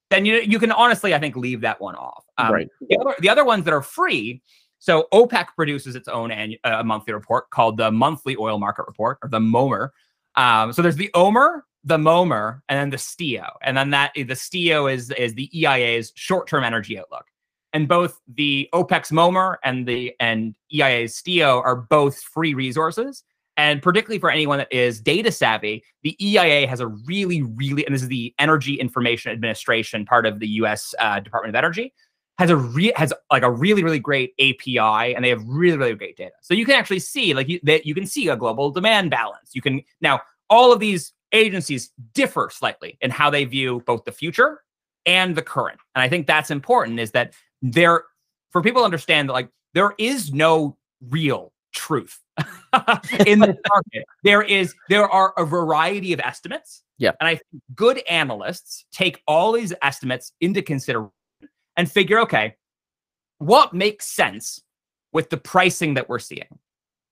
[0.10, 2.26] then you you can honestly, I think, leave that one off.
[2.38, 2.68] Um, right.
[2.90, 4.42] The other, the other ones that are free.
[4.80, 9.20] So OPEC produces its own annual, uh, monthly report called the Monthly Oil Market Report
[9.22, 9.90] or the MOMR.
[10.36, 13.46] Um, so there's the OMR, the MOMR, and then the STEO.
[13.62, 17.26] And then that the STEO is is the EIA's short-term energy outlook.
[17.74, 23.24] And both the OPEC's MOMR and the and EIA's STEO are both free resources.
[23.58, 27.94] And particularly for anyone that is data savvy, the EIA has a really, really, and
[27.94, 30.96] this is the Energy Information Administration, part of the U.S.
[31.00, 31.94] Uh, Department of Energy,
[32.42, 35.94] has a re- has like a really, really great API, and they have really, really
[35.94, 36.32] great data.
[36.42, 39.52] So you can actually see, like, you, that you can see a global demand balance.
[39.54, 44.12] You can now all of these agencies differ slightly in how they view both the
[44.12, 44.62] future
[45.06, 45.80] and the current.
[45.94, 48.06] And I think that's important is that there,
[48.50, 50.78] for people to understand that like there is no
[51.10, 52.20] real truth
[53.28, 54.06] in the market.
[54.24, 56.82] There is, there are a variety of estimates.
[56.98, 57.12] Yeah.
[57.20, 61.12] And I think good analysts take all these estimates into consideration
[61.78, 62.56] and figure, okay,
[63.38, 64.62] what makes sense
[65.14, 66.60] with the pricing that we're seeing?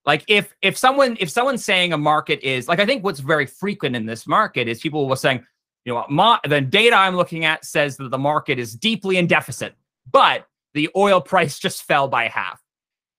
[0.06, 3.46] Like if if someone if someone's saying a market is like I think what's very
[3.46, 5.46] frequent in this market is people were saying,
[5.86, 9.28] you know, my, the data I'm looking at says that the market is deeply in
[9.28, 9.76] deficit,
[10.10, 12.62] but the oil price just fell by half.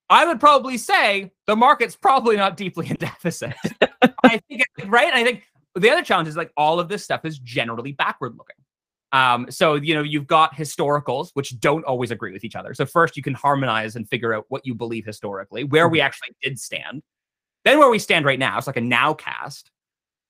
[0.09, 3.55] I would probably say the market's probably not deeply in deficit.
[4.24, 5.12] I think right.
[5.12, 5.45] I think
[5.76, 8.57] the other challenge is like all of this stuff is generally backward looking.
[9.12, 12.74] Um, so you know you've got historicals which don't always agree with each other.
[12.74, 16.06] So first you can harmonize and figure out what you believe historically, where we mm-hmm.
[16.06, 17.02] actually did stand,
[17.64, 18.56] then where we stand right now.
[18.56, 19.70] It's like a now cast,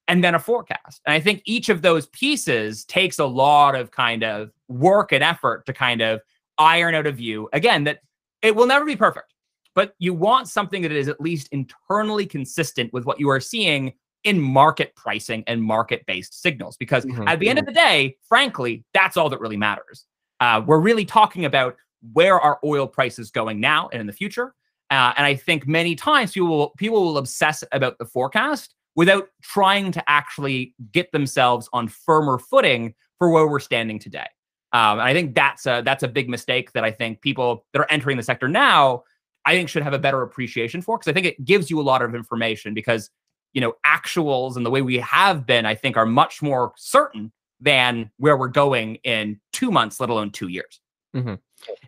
[0.08, 1.00] and then a forecast.
[1.06, 5.22] And I think each of those pieces takes a lot of kind of work and
[5.22, 6.20] effort to kind of
[6.58, 7.48] iron out a view.
[7.52, 8.00] Again, that
[8.42, 9.34] it will never be perfect,
[9.74, 13.92] but you want something that is at least internally consistent with what you are seeing
[14.24, 16.76] in market pricing and market based signals.
[16.76, 17.28] Because mm-hmm.
[17.28, 17.74] at the end of mm-hmm.
[17.74, 20.06] the day, frankly, that's all that really matters.
[20.40, 21.76] Uh, we're really talking about
[22.12, 24.54] where are oil prices going now and in the future.
[24.90, 29.28] Uh, and I think many times people will, people will obsess about the forecast without
[29.42, 34.26] trying to actually get themselves on firmer footing for where we're standing today.
[34.72, 37.80] Um, and I think that's a that's a big mistake that I think people that
[37.80, 39.02] are entering the sector now,
[39.44, 41.82] I think should have a better appreciation for because I think it gives you a
[41.82, 43.10] lot of information because
[43.52, 47.32] you know, actuals and the way we have been, I think, are much more certain
[47.60, 50.80] than where we're going in two months, let alone two years.
[51.14, 51.34] Mm-hmm.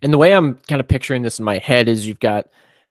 [0.03, 2.47] And the way I'm kind of picturing this in my head is you've got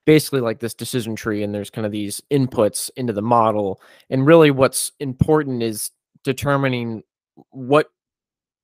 [0.06, 3.82] basically like this decision tree, and there's kind of these inputs into the model.
[4.10, 5.92] And really, what's important is
[6.24, 7.04] determining
[7.50, 7.92] what,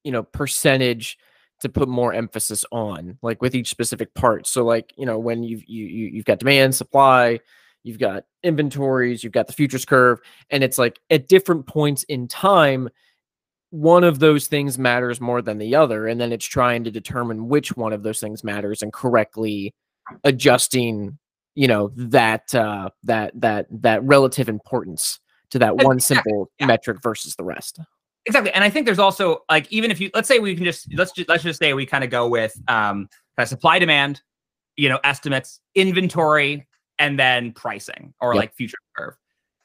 [0.03, 1.17] you know, percentage
[1.59, 5.43] to put more emphasis on like with each specific part so like you know when
[5.43, 7.39] you've you, you you've got demand supply
[7.87, 10.19] you've got inventories, you've got the futures curve,
[10.49, 12.89] and it's like at different points in time,
[13.69, 16.07] one of those things matters more than the other.
[16.07, 19.73] And then it's trying to determine which one of those things matters and correctly
[20.23, 21.17] adjusting,
[21.55, 25.19] you know, that uh that that that relative importance
[25.49, 26.65] to that one simple yeah.
[26.65, 27.79] metric versus the rest.
[28.25, 28.51] Exactly.
[28.51, 31.11] And I think there's also like even if you let's say we can just let's
[31.11, 33.07] just let's just say we kind of go with um
[33.37, 34.21] kind of supply demand,
[34.75, 36.66] you know, estimates, inventory,
[36.99, 38.41] and then pricing or yep.
[38.41, 39.15] like future curve.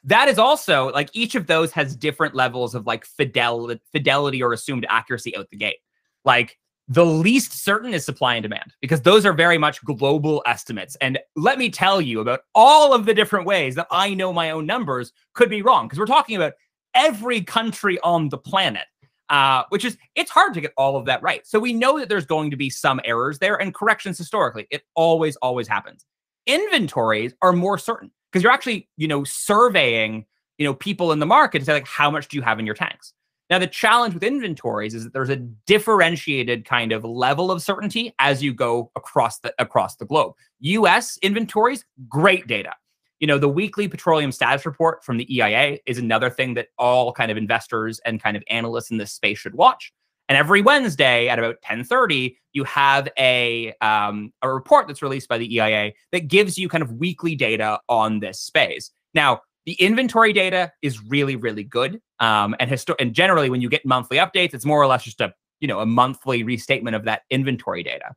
[0.03, 4.53] That is also like each of those has different levels of like fidelity, fidelity or
[4.53, 5.77] assumed accuracy out the gate.
[6.25, 6.57] Like
[6.89, 10.97] the least certain is supply and demand because those are very much global estimates.
[10.97, 14.51] And let me tell you about all of the different ways that I know my
[14.51, 16.53] own numbers could be wrong because we're talking about
[16.93, 18.85] every country on the planet.
[19.29, 21.47] Uh, which is it's hard to get all of that right.
[21.47, 24.67] So we know that there's going to be some errors there and corrections historically.
[24.69, 26.05] It always, always happens
[26.45, 30.25] inventories are more certain because you're actually, you know, surveying,
[30.57, 32.65] you know, people in the market to say like, how much do you have in
[32.65, 33.13] your tanks?
[33.49, 38.13] Now, the challenge with inventories is that there's a differentiated kind of level of certainty
[38.17, 40.33] as you go across the across the globe.
[40.61, 42.73] US inventories, great data.
[43.19, 47.13] You know, the weekly petroleum status report from the EIA is another thing that all
[47.13, 49.93] kind of investors and kind of analysts in this space should watch.
[50.29, 55.37] And every Wednesday at about 10:30, you have a um, a report that's released by
[55.37, 58.91] the EIA that gives you kind of weekly data on this space.
[59.13, 62.01] Now, the inventory data is really, really good.
[62.19, 65.21] Um, and histo- and generally, when you get monthly updates, it's more or less just
[65.21, 68.13] a you know a monthly restatement of that inventory data.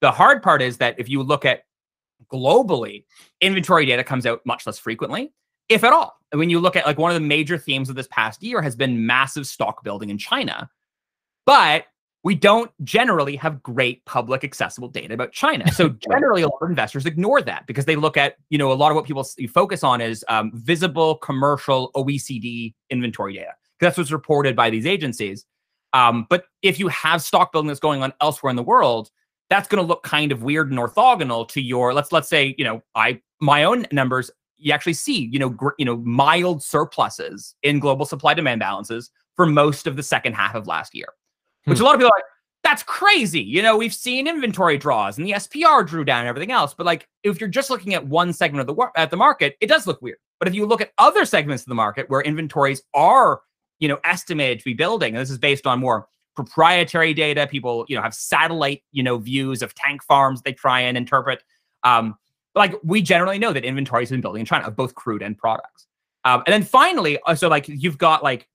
[0.00, 1.62] The hard part is that if you look at
[2.32, 3.04] globally,
[3.40, 5.32] inventory data comes out much less frequently,
[5.68, 6.16] if at all.
[6.32, 8.74] When you look at like one of the major themes of this past year has
[8.74, 10.68] been massive stock building in China
[11.46, 11.86] but
[12.24, 15.70] we don't generally have great public accessible data about China.
[15.70, 18.74] So generally, a lot of investors ignore that because they look at, you know, a
[18.74, 23.52] lot of what people focus on is um, visible commercial OECD inventory data.
[23.78, 25.44] That's what's reported by these agencies.
[25.92, 29.10] Um, but if you have stock building that's going on elsewhere in the world,
[29.50, 31.92] that's going to look kind of weird and orthogonal to your.
[31.92, 34.30] Let's let's say, you know, I my own numbers.
[34.56, 39.10] You actually see, you know, gr- you know, mild surpluses in global supply demand balances
[39.36, 41.08] for most of the second half of last year
[41.64, 41.84] which hmm.
[41.84, 42.24] a lot of people are like,
[42.64, 43.42] that's crazy.
[43.42, 46.72] You know, we've seen inventory draws and the SPR drew down and everything else.
[46.72, 49.66] But like, if you're just looking at one segment of the at the market, it
[49.66, 50.16] does look weird.
[50.38, 53.42] But if you look at other segments of the market where inventories are,
[53.78, 57.84] you know, estimated to be building, and this is based on more proprietary data, people,
[57.88, 61.44] you know, have satellite, you know, views of tank farms they try and interpret.
[61.82, 62.16] Um,
[62.54, 65.36] like we generally know that inventories have been building in China of both crude and
[65.36, 65.86] products.
[66.24, 68.48] Um, and then finally, uh, so like you've got like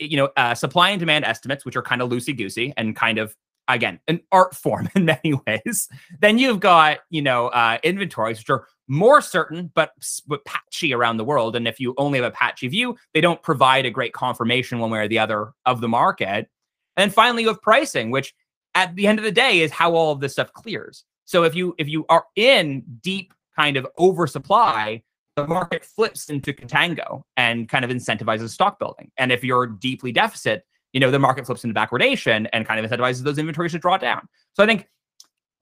[0.00, 3.18] you know, uh, supply and demand estimates, which are kind of loosey goosey and kind
[3.18, 3.36] of
[3.68, 5.88] again an art form in many ways.
[6.20, 9.92] Then you've got you know uh, inventories, which are more certain but,
[10.26, 11.56] but patchy around the world.
[11.56, 14.90] And if you only have a patchy view, they don't provide a great confirmation one
[14.90, 16.48] way or the other of the market.
[16.96, 18.34] And then finally, you have pricing, which
[18.74, 21.04] at the end of the day is how all of this stuff clears.
[21.24, 25.02] So if you if you are in deep kind of oversupply,
[25.36, 29.10] the market flips into contango and kind of incentivizes stock building.
[29.16, 32.90] And if you're deeply deficit, you know, the market flips into backwardation and kind of
[32.90, 34.28] incentivizes those inventories to draw down.
[34.52, 34.88] So I think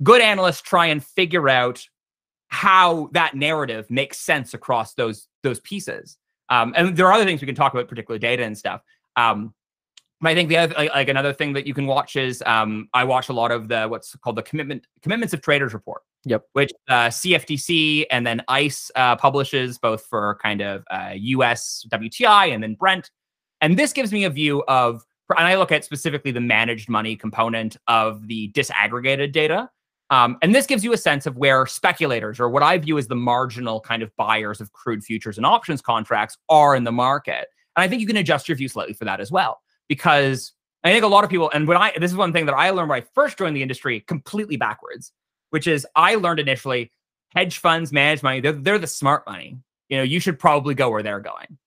[0.03, 1.85] good analysts try and figure out
[2.49, 6.17] how that narrative makes sense across those those pieces.
[6.49, 8.83] Um, and there are other things we can talk about, particularly data and stuff.
[9.15, 9.55] Um,
[10.23, 13.05] I think the other like, like, another thing that you can watch is um, I
[13.05, 16.03] watch a lot of the what's called the commitment commitments of traders report.
[16.25, 16.45] Yep.
[16.53, 22.53] Which uh, CFTC and then ICE uh, publishes both for kind of uh, US WTI
[22.53, 23.11] and then Brent.
[23.63, 25.05] And this gives me a view of,
[25.37, 29.71] and I look at specifically the managed money component of the disaggregated data.
[30.11, 33.07] Um, and this gives you a sense of where speculators, or what I view as
[33.07, 37.47] the marginal kind of buyers of crude futures and options contracts, are in the market.
[37.77, 39.61] And I think you can adjust your view slightly for that as well,
[39.91, 40.53] because
[40.85, 42.71] I think a lot of people, and when I, this is one thing that I
[42.71, 45.13] learned when I first joined the industry completely backwards,
[45.51, 46.93] which is I learned initially
[47.35, 49.59] hedge funds manage money, they're, they're the smart money.
[49.89, 51.59] You know, you should probably go where they're going.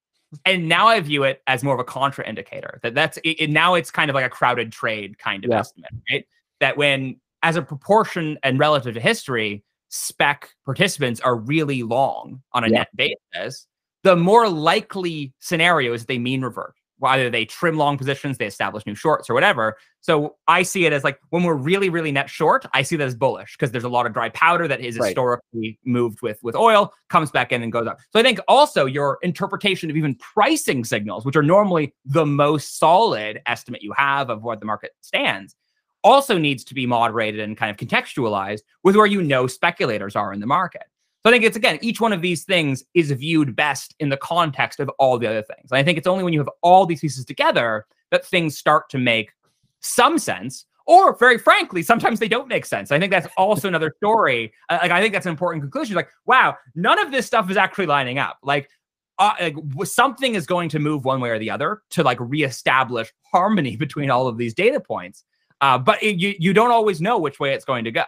[0.45, 3.76] And now I view it as more of a contra indicator that that's it, now
[3.76, 5.59] it's kind of like a crowded trade kind of yeah.
[5.59, 6.26] estimate, right?
[6.61, 12.63] That when as a proportion and relative to history, spec participants are really long on
[12.63, 12.86] a yeah.
[12.95, 13.67] net basis,
[14.03, 16.74] the more likely scenario is that they mean revert.
[17.06, 19.78] Either they trim long positions, they establish new shorts or whatever.
[20.01, 23.06] So I see it as like when we're really, really net short, I see that
[23.06, 25.08] as bullish because there's a lot of dry powder that is right.
[25.08, 27.99] historically moved with with oil, comes back in and goes up.
[28.12, 32.80] So I think also your interpretation of even pricing signals, which are normally the most
[32.80, 35.56] solid estimate you have of what the market stands,
[36.04, 40.34] also needs to be moderated and kind of contextualized with where you know speculators are
[40.34, 40.84] in the market.
[41.24, 44.17] So I think it's again, each one of these things is viewed best in the
[44.17, 45.71] context of all the other things.
[45.71, 48.89] And I think it's only when you have all these pieces together that things start
[48.89, 49.32] to make
[49.80, 50.65] some sense.
[50.86, 52.91] Or very frankly, sometimes they don't make sense.
[52.91, 54.51] I think that's also another story.
[54.69, 55.95] Uh, like I think that's an important conclusion.
[55.95, 58.38] Like, wow, none of this stuff is actually lining up.
[58.43, 58.69] Like,
[59.17, 59.55] uh, like
[59.86, 64.09] something is going to move one way or the other to like reestablish harmony between
[64.09, 65.24] all of these data points.
[65.61, 68.03] Uh, but it, you you don't always know which way it's going to go.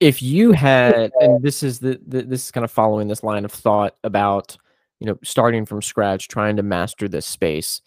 [0.00, 3.44] If you had, and this is the, the this is kind of following this line
[3.44, 4.56] of thought about
[5.00, 7.80] you know starting from scratch, trying to master this space.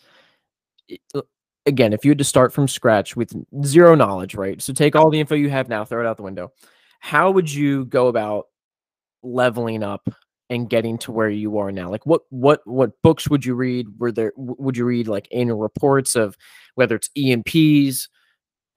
[1.65, 3.31] Again, if you had to start from scratch with
[3.63, 4.59] zero knowledge, right?
[4.61, 6.51] So take all the info you have now, throw it out the window.
[6.99, 8.47] How would you go about
[9.21, 10.09] leveling up
[10.49, 13.87] and getting to where you are now like what what what books would you read
[13.99, 16.35] were there would you read like annual reports of
[16.75, 18.07] whether it's E&Ps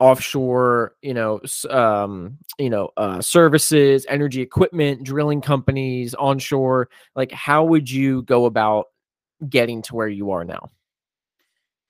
[0.02, 1.40] offshore you know
[1.70, 8.46] um you know uh services energy equipment drilling companies onshore like how would you go
[8.46, 8.86] about
[9.48, 10.70] getting to where you are now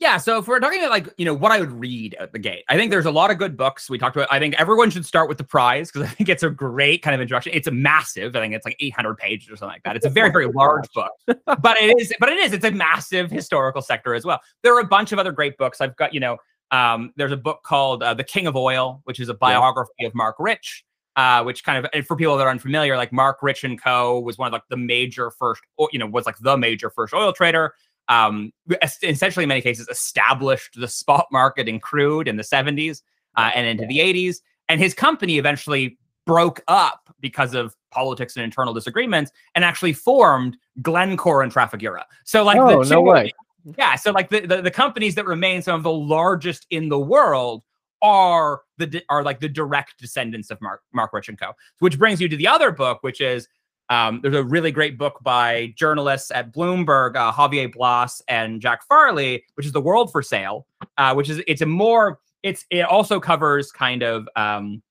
[0.02, 2.38] yeah, so if we're talking about like, you know, what I would read at the
[2.40, 3.88] gate, I think there's a lot of good books.
[3.88, 6.42] We talked about I think everyone should start with the prize because I think it's
[6.42, 7.52] a great kind of introduction.
[7.54, 9.94] It's a massive, I think it's like 800 pages or something like that.
[9.94, 11.12] It's a very, very large book.
[11.46, 14.40] but it is, but it is, it's a massive historical sector as well.
[14.64, 15.80] There are a bunch of other great books.
[15.80, 16.36] I've got, you know,
[16.72, 20.08] um, there's a book called uh, The King of Oil, which is a biography yeah.
[20.08, 20.84] of Marc Rich.
[21.14, 24.18] Uh, which kind of for people that are unfamiliar, like Marc Rich and Co.
[24.20, 25.60] was one of like the major first,
[25.90, 27.74] you know, was like the major first oil trader
[28.08, 28.52] um,
[28.82, 33.02] essentially in many cases established the spot market in crude in the 70s
[33.36, 34.36] uh, and into the 80s.
[34.68, 40.56] And his company eventually broke up because of politics and internal disagreements and actually formed
[40.80, 42.04] Glencore and Trafigura.
[42.24, 43.32] So like oh, the two, no way.
[43.78, 46.98] Yeah, so like the, the, the companies that remain some of the largest in the
[46.98, 47.62] world
[48.02, 51.52] are the are like the direct descendants of Mark Marc Rich and Co.
[51.78, 53.48] Which brings you to the other book, which is
[53.88, 58.80] um, there's a really great book by journalists at Bloomberg, uh, Javier Blas and Jack
[58.88, 60.66] Farchy, which is The World for Sale,
[60.98, 64.82] uh, which is it's a more it's it also covers kind of um,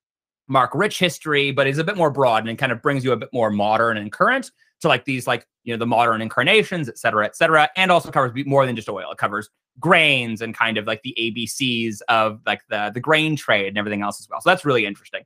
[0.48, 3.16] Marc Rich history, but is a bit more broad and kind of brings you a
[3.16, 4.50] bit more modern and current
[4.82, 8.10] to like these like you know the modern incarnations, et cetera, et cetera, and also
[8.10, 9.10] covers more than just oil.
[9.10, 9.48] It covers
[9.80, 14.02] grains and kind of like the ABCs of like the the grain trade and everything
[14.02, 14.40] else as well.
[14.40, 15.22] So that's really interesting.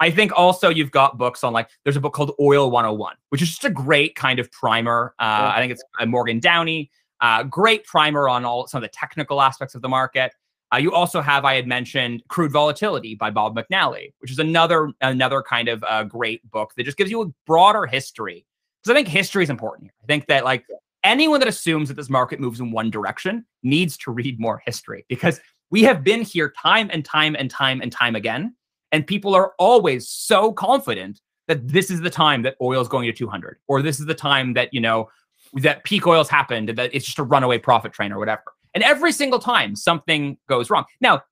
[0.00, 3.42] I think also you've got books on like there's a book called Oil 101, which
[3.42, 5.14] is just a great kind of primer.
[5.18, 5.52] Uh, yeah.
[5.54, 6.90] I think it's uh, Morgan Downey,
[7.20, 10.32] uh, great primer on all some of the technical aspects of the market.
[10.72, 14.92] Uh, you also have I had mentioned Crude Volatility by Bob McNally, which is another
[15.00, 18.46] another kind of uh, great book that just gives you a broader history.
[18.82, 19.92] Because I think history is important here.
[20.02, 20.64] I think that like
[21.04, 25.04] anyone that assumes that this market moves in one direction needs to read more history
[25.08, 25.40] because
[25.70, 28.54] we have been here time and time and time and time again
[28.92, 33.06] and people are always so confident that this is the time that oil is going
[33.06, 35.08] to 200, or this is the time that, you know,
[35.54, 38.42] that peak oil's happened, and that it's just a runaway profit train or whatever.
[38.74, 40.84] And every single time something goes wrong.
[41.00, 41.22] Now,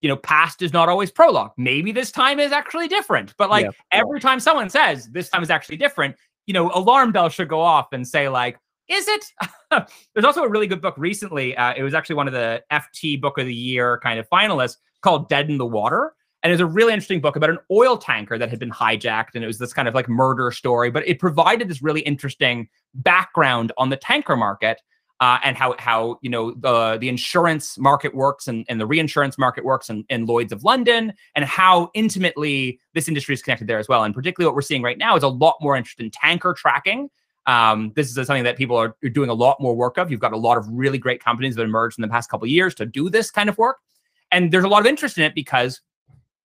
[0.00, 1.52] you know, past is not always prologue.
[1.56, 3.34] Maybe this time is actually different.
[3.36, 3.70] But like yeah.
[3.92, 6.16] every time someone says this time is actually different,
[6.46, 8.58] you know, alarm bell should go off and say like,
[8.88, 9.32] is it?
[10.14, 11.56] There's also a really good book recently.
[11.56, 14.76] Uh, it was actually one of the FT Book of the Year kind of finalists
[15.02, 16.14] called Dead in the Water.
[16.42, 19.30] And it's a really interesting book about an oil tanker that had been hijacked.
[19.34, 22.68] And it was this kind of like murder story, but it provided this really interesting
[22.94, 24.80] background on the tanker market
[25.20, 29.38] uh, and how how you know the the insurance market works and, and the reinsurance
[29.38, 33.78] market works in, in Lloyd's of London and how intimately this industry is connected there
[33.78, 34.04] as well.
[34.04, 37.08] And particularly what we're seeing right now is a lot more interest in tanker tracking.
[37.46, 40.10] Um, this is something that people are, are doing a lot more work of.
[40.10, 42.74] You've got a lot of really great companies that emerged in the past couple years
[42.74, 43.78] to do this kind of work,
[44.32, 45.80] and there's a lot of interest in it because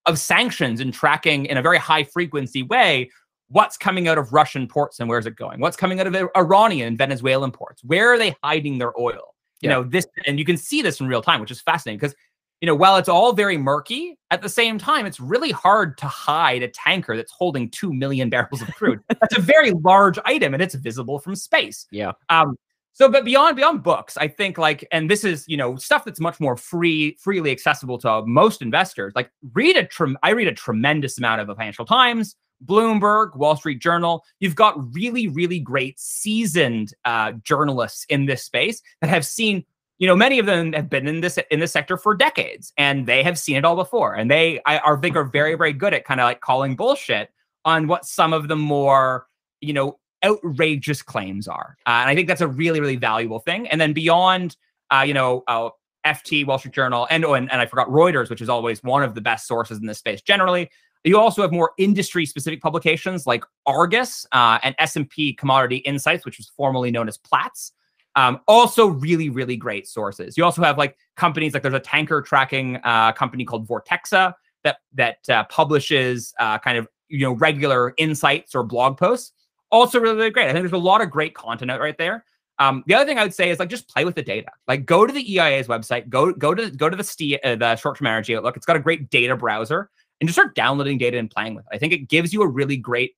[0.06, 3.10] of sanctions and tracking in a very high frequency way
[3.52, 5.60] what's coming out of Russian ports and where's it going?
[5.60, 7.84] What's coming out of Iranian and Venezuelan ports?
[7.84, 9.36] Where are they hiding their oil?
[9.62, 9.76] You yeah.
[9.76, 12.16] know, this, and you can see this in real time, which is fascinating because,
[12.62, 16.08] you know, while it's all very murky, at the same time, it's really hard to
[16.08, 19.02] hide a tanker that's holding 2 million barrels of crude.
[19.10, 21.86] that's a very large item and it's visible from space.
[21.92, 22.14] Yeah.
[22.30, 22.56] Um,
[22.94, 26.20] so, but beyond beyond books, I think like, and this is you know stuff that's
[26.20, 29.14] much more free, freely accessible to most investors.
[29.16, 32.36] Like, read a trem- I read a tremendous amount of the Financial Times,
[32.66, 34.24] Bloomberg, Wall Street Journal.
[34.40, 39.66] You've got really, really great seasoned uh, journalists in this space that have seen.
[39.98, 43.06] You know, many of them have been in this in this sector for decades, and
[43.06, 44.16] they have seen it all before.
[44.16, 47.30] And they, I, I think, are very, very good at kind of like calling bullshit
[47.66, 49.28] on what some of the more,
[49.60, 51.78] you know, outrageous claims are.
[51.86, 53.68] Uh, and I think that's a really, really valuable thing.
[53.68, 54.56] And then beyond,
[54.92, 55.70] uh, you know, uh,
[56.06, 59.04] FT, Wall Street Journal, and, oh, and and I forgot Reuters, which is always one
[59.04, 60.70] of the best sources in this space generally.
[61.04, 66.48] You also have more industry-specific publications like Argus uh, and S&P Commodity Insights, which was
[66.56, 67.72] formerly known as Platts.
[68.16, 70.38] Um, also, really, really great sources.
[70.38, 74.34] You also have like companies like there's a tanker tracking uh, company called Vortexa
[74.64, 79.32] that that uh, publishes uh, kind of you know regular insights or blog posts.
[79.72, 80.50] Also, really, really great.
[80.50, 82.26] I think there's a lot of great content out right there.
[82.60, 84.50] Um, the other thing I would say is like just play with the data.
[84.68, 88.08] Like go to the EIA's website, go go to go to the uh, the short-term
[88.08, 88.58] energy outlook.
[88.58, 89.90] It's got a great data browser
[90.22, 91.76] and just start downloading data and playing with it.
[91.76, 93.16] I think it gives you a really great,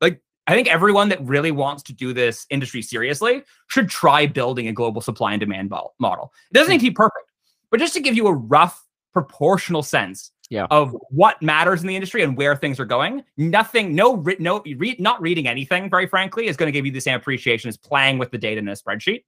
[0.00, 4.68] like, I think everyone that really wants to do this industry seriously should try building
[4.68, 6.32] a global supply and demand model.
[6.52, 6.86] It doesn't need hmm.
[6.86, 7.32] to be perfect,
[7.72, 10.66] but just to give you a rough proportional sense yeah.
[10.70, 13.24] of what matters in the industry and where things are going.
[13.38, 17.00] Nothing, no, no, read, not reading anything, very frankly, is going to give you the
[17.00, 19.24] same appreciation as playing with the data in a spreadsheet.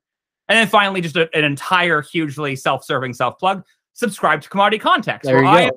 [0.48, 3.64] And then finally, just a, an entire hugely self-serving self-plug
[3.99, 5.70] subscribe to Commodity Context, where, I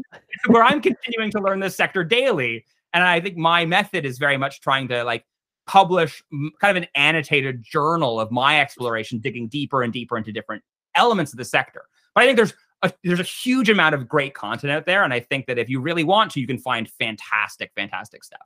[0.45, 2.63] where I'm continuing to learn this sector daily.
[2.93, 5.25] And I think my method is very much trying to like
[5.65, 6.23] publish
[6.61, 11.33] kind of an annotated journal of my exploration, digging deeper and deeper into different elements
[11.33, 11.85] of the sector.
[12.13, 12.53] But I think there's
[12.83, 15.67] a, there's a huge amount of great content out there, and I think that if
[15.67, 18.41] you really want to, you can find fantastic, fantastic stuff.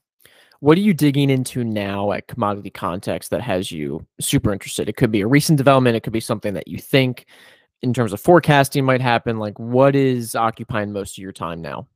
[0.62, 4.88] What are you digging into now at Commodity Context that has you super interested?
[4.88, 7.26] It could be a recent development, it could be something that you think
[7.86, 9.38] in terms of forecasting might happen?
[9.38, 11.88] Like, what is occupying most of your time now?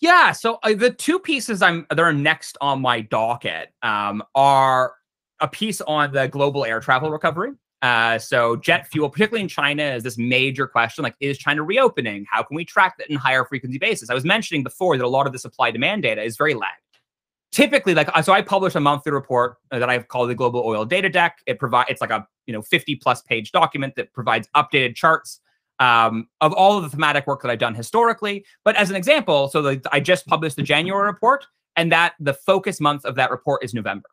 [0.00, 4.94] Yeah, so uh, the two pieces I'm that are next on my docket um, are
[5.40, 7.52] a piece on the global air travel recovery.
[7.82, 11.02] Uh, so jet fuel, particularly in China, is this major question.
[11.02, 12.24] Like, is China reopening?
[12.30, 14.08] How can we track that in higher frequency basis?
[14.08, 16.81] I was mentioning before that a lot of the supply demand data is very lagged
[17.52, 21.08] typically like so i publish a monthly report that i've called the global oil data
[21.08, 21.38] deck.
[21.46, 25.40] It provides it's like a you know 50 plus page document that provides updated charts
[25.78, 28.44] um, of all of the thematic work that i've done historically.
[28.64, 31.46] But as an example so the, i just published the january report
[31.76, 34.08] and that the focus month of that report is november.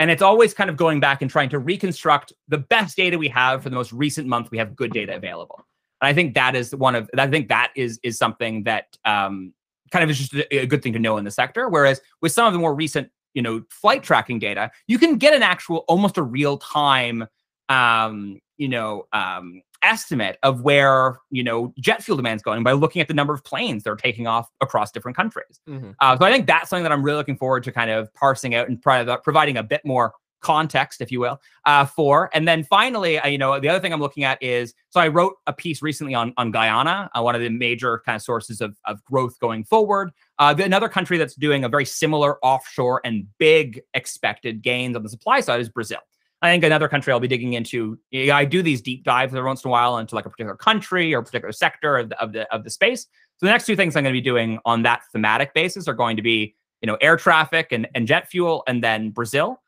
[0.00, 3.28] And it's always kind of going back and trying to reconstruct the best data we
[3.28, 5.66] have for the most recent month we have good data available.
[6.00, 9.52] And i think that is one of i think that is is something that um,
[9.90, 11.68] kind of is just a, a good thing to know in the sector.
[11.68, 15.34] Whereas with some of the more recent, you know, flight tracking data, you can get
[15.34, 17.26] an actual, almost a real time,
[17.68, 22.72] um, you know, um, estimate of where you know jet fuel demand is going by
[22.72, 25.60] looking at the number of planes that are taking off across different countries.
[25.68, 25.90] Mm-hmm.
[26.00, 28.54] Uh, so I think that's something that I'm really looking forward to kind of parsing
[28.54, 32.30] out and providing a bit more context, if you will, uh, for.
[32.32, 35.08] And then finally, uh, you know, the other thing I'm looking at is so I
[35.08, 38.60] wrote a piece recently on on Guyana, uh, one of the major kind of sources
[38.60, 40.10] of of growth going forward.
[40.38, 45.08] Uh, another country that's doing a very similar offshore and big expected gains on the
[45.08, 45.98] supply side is Brazil.
[46.40, 47.98] I think another country I'll be digging into.
[48.14, 51.12] I do these deep dives every once in a while into like a particular country
[51.12, 53.08] or particular sector of the, of the of the space.
[53.38, 55.94] So the next two things I'm going to be doing on that thematic basis are
[55.94, 59.60] going to be, you know, air traffic and, and jet fuel, and then Brazil.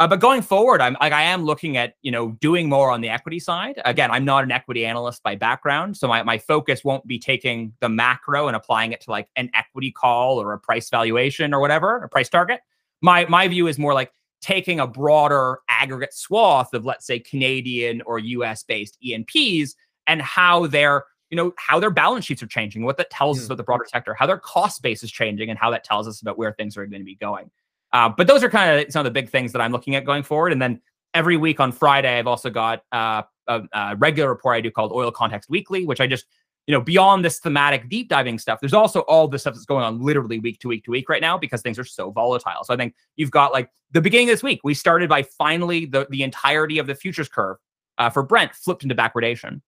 [0.00, 3.00] Uh, but going forward, I'm like I am looking at you know doing more on
[3.00, 3.80] the equity side.
[3.84, 7.72] Again, I'm not an equity analyst by background, so my, my focus won't be taking
[7.80, 11.60] the macro and applying it to like an equity call or a price valuation or
[11.60, 12.60] whatever, a price target.
[13.02, 14.12] My my view is more like
[14.44, 19.74] taking a broader aggregate swath of, let's say, Canadian or US based E&Ps
[20.06, 23.46] and how their you know how their balance sheets are changing, what that tells us
[23.46, 26.20] about the broader sector, how their cost base is changing, and how that tells us
[26.20, 27.50] about where things are going to be going.
[27.94, 30.04] Uh, but those are kind of some of the big things that I'm looking at
[30.04, 30.52] going forward.
[30.52, 30.82] And then
[31.14, 34.92] every week on Friday, I've also got uh, a, a, regular report I do called
[34.92, 36.26] Oil Context Weekly, which I just
[36.66, 39.84] you know, beyond this thematic deep diving stuff, there's also all the stuff that's going
[39.84, 42.64] on literally week to week to week right now because things are so volatile.
[42.64, 45.84] So I think you've got like the beginning of this week, we started by finally
[45.84, 47.58] the, the entirety of the futures curve
[47.98, 49.60] uh, for Brent flipped into backwardation.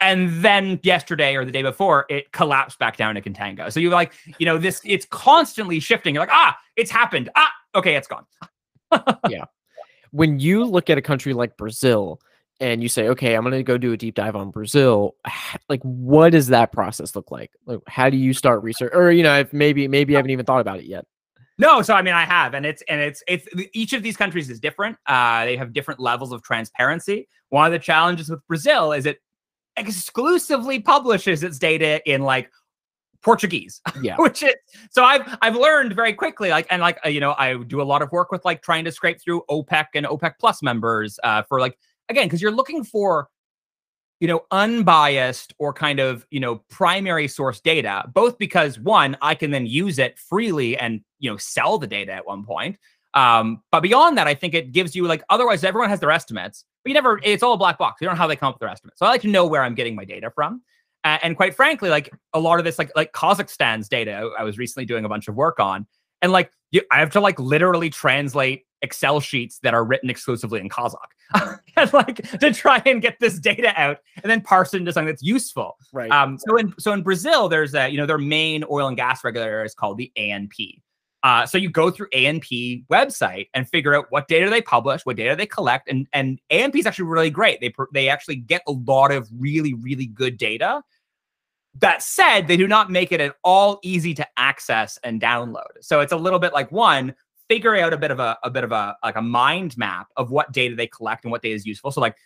[0.00, 3.72] And then yesterday or the day before, it collapsed back down to contango.
[3.72, 6.14] So you're like, you know, this it's constantly shifting.
[6.14, 7.30] You're like, ah, it's happened.
[7.36, 8.24] Ah, okay, it's gone.
[9.28, 9.44] yeah.
[10.12, 12.20] When you look at a country like Brazil,
[12.60, 15.14] and you say, okay, I'm going to go do a deep dive on Brazil,
[15.68, 17.52] like what does that process look like?
[17.66, 20.44] Like how do you start research or you know, if maybe maybe I haven't even
[20.44, 21.06] thought about it yet.
[21.60, 24.50] No, so I mean I have and it's and it's it's each of these countries
[24.50, 24.96] is different.
[25.06, 27.28] Uh they have different levels of transparency.
[27.50, 29.20] One of the challenges with Brazil is it
[29.78, 32.50] exclusively publishes its data in like
[33.22, 33.80] Portuguese.
[34.00, 34.16] Yeah.
[34.18, 34.54] Which is
[34.90, 37.84] so I've I've learned very quickly like and like uh, you know I do a
[37.84, 41.42] lot of work with like trying to scrape through OPEC and OPEC plus members uh
[41.42, 41.78] for like
[42.08, 43.28] again, because you're looking for,
[44.20, 49.34] you know, unbiased or kind of, you know, primary source data, both because one, I
[49.34, 52.78] can then use it freely and, you know, sell the data at one point.
[53.18, 56.64] Um, but beyond that, I think it gives you like otherwise everyone has their estimates,
[56.84, 58.00] but you never it's all a black box.
[58.00, 59.00] You don't know how they come up with their estimates.
[59.00, 60.62] So I like to know where I'm getting my data from.
[61.02, 64.56] Uh, and quite frankly, like a lot of this, like like Kazakhstan's data, I was
[64.56, 65.86] recently doing a bunch of work on,
[66.22, 70.60] and like you, I have to like literally translate Excel sheets that are written exclusively
[70.60, 74.76] in Kazakh, and like to try and get this data out and then parse it
[74.76, 75.76] into something that's useful.
[75.92, 76.10] Right.
[76.10, 76.38] Um.
[76.38, 79.64] So in so in Brazil, there's a you know their main oil and gas regulator
[79.64, 80.80] is called the ANP.
[81.22, 85.16] Uh, so you go through ANP website and figure out what data they publish, what
[85.16, 87.60] data they collect, and and ANP is actually really great.
[87.60, 90.82] They they actually get a lot of really really good data.
[91.80, 95.66] That said, they do not make it at all easy to access and download.
[95.80, 97.14] So it's a little bit like one
[97.48, 100.30] figuring out a bit of a, a bit of a like a mind map of
[100.30, 101.90] what data they collect and what data is useful.
[101.90, 102.16] So like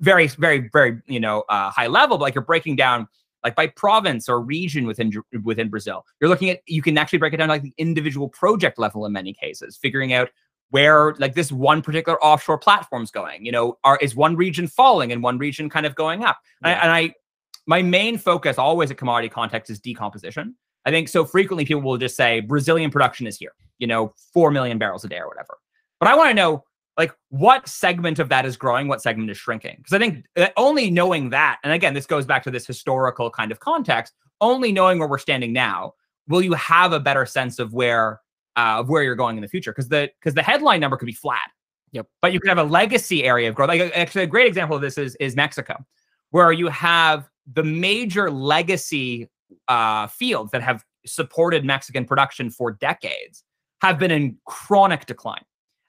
[0.00, 3.08] very, very, very, you know, uh, high level, but like you're breaking down
[3.44, 5.12] like by province or region within
[5.42, 6.04] within Brazil.
[6.20, 9.12] You're looking at you can actually break it down like the individual project level in
[9.12, 10.30] many cases, figuring out
[10.70, 13.44] where like this one particular offshore platform's going.
[13.44, 16.38] You know, are is one region falling and one region kind of going up?
[16.62, 16.68] Yeah.
[16.70, 17.14] And, I, and I,
[17.66, 20.56] my main focus always at commodity context is decomposition.
[20.86, 24.50] I think so frequently people will just say Brazilian production is here you know, 4
[24.50, 25.58] million barrels a day or whatever.
[26.00, 26.64] But I want to know
[26.96, 29.76] like what segment of that is growing, what segment is shrinking.
[29.78, 33.30] Because I think uh, only knowing that, and again, this goes back to this historical
[33.30, 35.94] kind of context, only knowing where we're standing now,
[36.28, 38.20] will you have a better sense of where
[38.56, 39.72] uh, of where you're going in the future?
[39.72, 41.50] Because the because the headline number could be flat.
[41.92, 42.06] Yep.
[42.22, 43.68] But you could have a legacy area of growth.
[43.68, 45.84] Like actually, a great example of this is is Mexico,
[46.30, 49.28] where you have the major legacy
[49.68, 53.44] uh, fields that have supported Mexican production for decades
[53.80, 55.44] have been in chronic decline.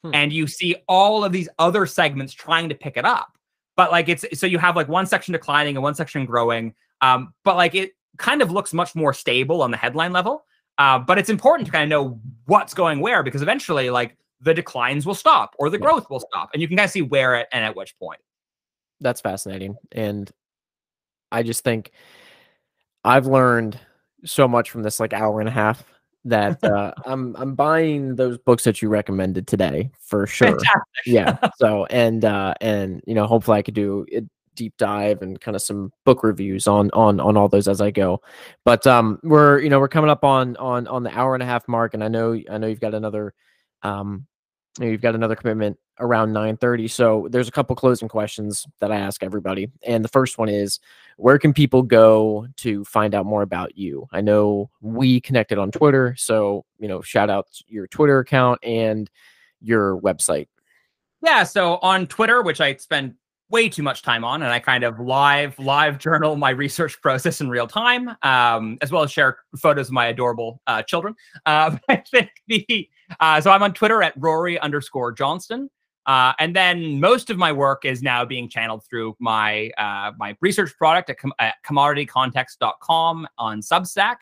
[0.06, 0.11] Hmm.
[0.14, 3.38] And you see all of these other segments trying to pick it up.
[3.76, 6.73] But like it's so you have like one section declining and one section growing.
[7.02, 10.45] Um, but like it kind of looks much more stable on the headline level.
[10.77, 14.53] Uh, but it's important to kind of know what's going where because eventually, like the
[14.53, 15.86] declines will stop or the yeah.
[15.86, 18.19] growth will stop, and you can kind of see where it and at which point.
[19.02, 20.30] That's fascinating, and
[21.32, 21.91] I just think
[23.03, 23.80] I've learned
[24.26, 25.84] so much from this like hour and a half
[26.26, 30.47] that uh, I'm I'm buying those books that you recommended today for sure.
[30.47, 30.81] Fantastic.
[31.06, 31.38] yeah.
[31.57, 34.22] So and uh, and you know hopefully I could do a
[34.56, 37.91] deep dive and kind of some book reviews on on on all those as I
[37.91, 38.22] go.
[38.64, 41.45] But um, we're you know we're coming up on on on the hour and a
[41.45, 43.34] half mark, and I know I know you've got another
[43.84, 44.26] um
[44.80, 46.89] you've got another commitment around 9:30.
[46.89, 49.72] So there's a couple closing questions that I ask everybody.
[49.85, 50.80] And the first one is
[51.18, 54.07] where can people go to find out more about you?
[54.11, 59.10] I know we connected on Twitter, so you know, shout out your Twitter account and
[59.61, 60.47] your website.
[61.22, 63.15] Yeah, so on Twitter, which I spend
[63.49, 67.41] way too much time on and i kind of live live journal my research process
[67.41, 71.15] in real time um, as well as share photos of my adorable uh, children
[71.45, 72.89] uh, i think the
[73.19, 75.69] uh, so i'm on twitter at rory underscore johnston
[76.06, 80.38] uh, and then most of my work is now being channeled through my uh, my
[80.40, 84.18] research product at, com- at commoditycontext.com on Substack.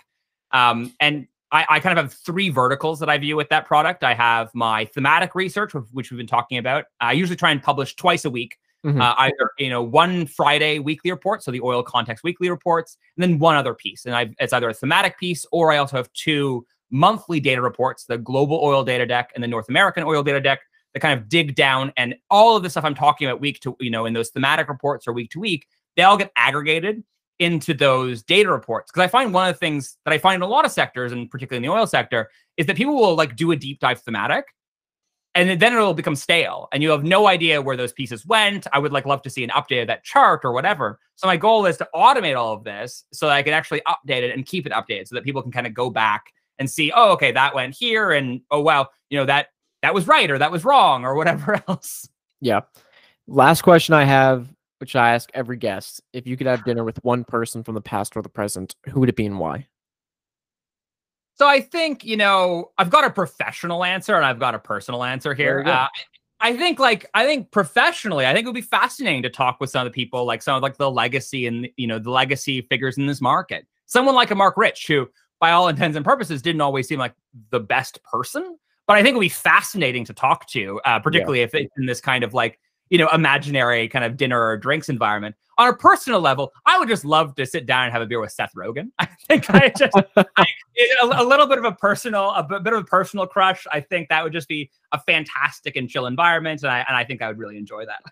[0.52, 4.04] Um, and I, I, kind of have three verticals that I view with that product.
[4.04, 6.86] I have my thematic research, which we've been talking about.
[7.02, 9.02] I usually try and publish twice a week, mm-hmm.
[9.02, 13.24] uh, either you know one Friday weekly report, so the oil context weekly reports, and
[13.24, 14.06] then one other piece.
[14.06, 18.06] And I've, it's either a thematic piece or I also have two monthly data reports:
[18.06, 20.62] the global oil data deck and the North American oil data deck
[20.94, 23.76] that kind of dig down and all of the stuff I'm talking about week to,
[23.80, 25.66] you know, in those thematic reports or week to week,
[25.98, 27.04] they all get aggregated
[27.40, 28.92] into those data reports.
[28.92, 31.12] Because I find one of the things that I find in a lot of sectors,
[31.12, 34.02] and particularly in the oil sector, is that people will like do a deep dive
[34.02, 34.46] thematic
[35.36, 38.80] and then it'll become stale and you have no idea where those pieces went i
[38.80, 41.66] would like love to see an update of that chart or whatever so my goal
[41.66, 44.66] is to automate all of this so that i can actually update it and keep
[44.66, 46.26] it updated so that people can kind of go back
[46.60, 49.48] and see oh okay that went here and oh wow you know that
[49.82, 52.08] that was right or that was wrong or whatever else
[52.42, 52.62] yeah
[53.28, 57.04] last question i have which i ask every guest if you could have dinner with
[57.04, 59.68] one person from the past or the present who would it be and why
[61.36, 65.04] so I think, you know, I've got a professional answer and I've got a personal
[65.04, 65.64] answer here.
[65.66, 65.88] Uh,
[66.40, 69.70] I think like I think professionally, I think it would be fascinating to talk with
[69.70, 72.62] some of the people, like some of like the legacy and you know, the legacy
[72.62, 73.66] figures in this market.
[73.86, 75.08] Someone like a Marc Rich, who
[75.44, 77.14] by all intents and purposes didn't always seem like
[77.50, 78.58] the best person,
[78.88, 81.46] but I think it would be fascinating to talk to, uh, particularly yeah.
[81.46, 84.88] if it's in this kind of like you know, imaginary kind of dinner or drinks
[84.88, 85.36] environment.
[85.58, 88.22] On a personal level, I would just love to sit down and have a beer
[88.22, 88.92] with Seth Rogen.
[89.00, 90.46] I think I just I,
[91.02, 93.66] a, a, little bit of a personal, a bit of a personal crush.
[93.72, 97.04] I think that would just be a fantastic and chill environment, and I and I
[97.04, 98.04] think I would really enjoy that.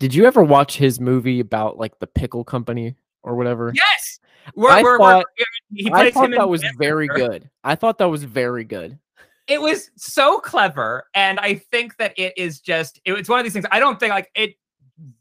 [0.00, 3.72] Did you ever watch his movie about like the pickle company or whatever?
[3.74, 4.20] Yes.
[4.54, 5.44] We're, I we're, thought, we're,
[5.92, 7.50] I thought that was very good.
[7.62, 8.98] I thought that was very good.
[9.46, 13.44] It was so clever and i think that it is just it, it's one of
[13.44, 14.54] these things i don't think like it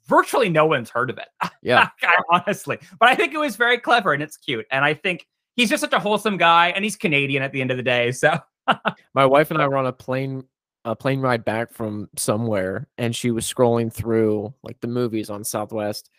[0.08, 1.28] virtually no one's heard of it.
[1.62, 1.90] Yeah.
[2.30, 5.28] Honestly but i think it was very clever and it's cute and i think
[5.58, 8.12] he's just such a wholesome guy and he's canadian at the end of the day
[8.12, 8.38] so.
[9.14, 10.46] My wife and i were on a plane
[10.86, 15.44] a plane ride back from somewhere and she was scrolling through like the movies on
[15.44, 16.10] southwest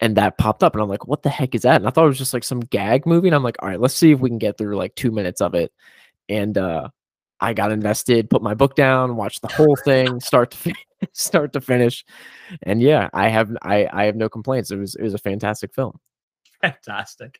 [0.00, 2.04] and that popped up and i'm like what the heck is that and i thought
[2.04, 4.20] it was just like some gag movie and i'm like all right let's see if
[4.20, 5.72] we can get through like two minutes of it
[6.28, 6.88] and uh
[7.40, 11.52] I got invested, put my book down, watched the whole thing, start to finish, start
[11.52, 12.04] to finish,
[12.62, 14.70] and yeah, I have I I have no complaints.
[14.70, 15.98] It was it was a fantastic film.
[16.62, 17.38] Fantastic.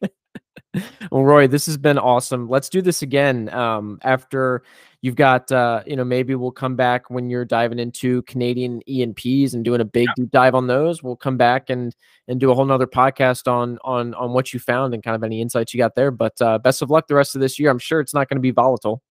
[1.11, 2.49] Well, Rory, this has been awesome.
[2.49, 4.63] Let's do this again um, after
[5.01, 9.55] you've got uh, you know maybe we'll come back when you're diving into Canadian E&Ps
[9.55, 10.13] and doing a big yeah.
[10.17, 11.03] deep dive on those.
[11.03, 11.95] We'll come back and
[12.29, 15.23] and do a whole nother podcast on on on what you found and kind of
[15.23, 16.11] any insights you got there.
[16.11, 17.71] But uh, best of luck the rest of this year.
[17.71, 19.03] I'm sure it's not going to be volatile.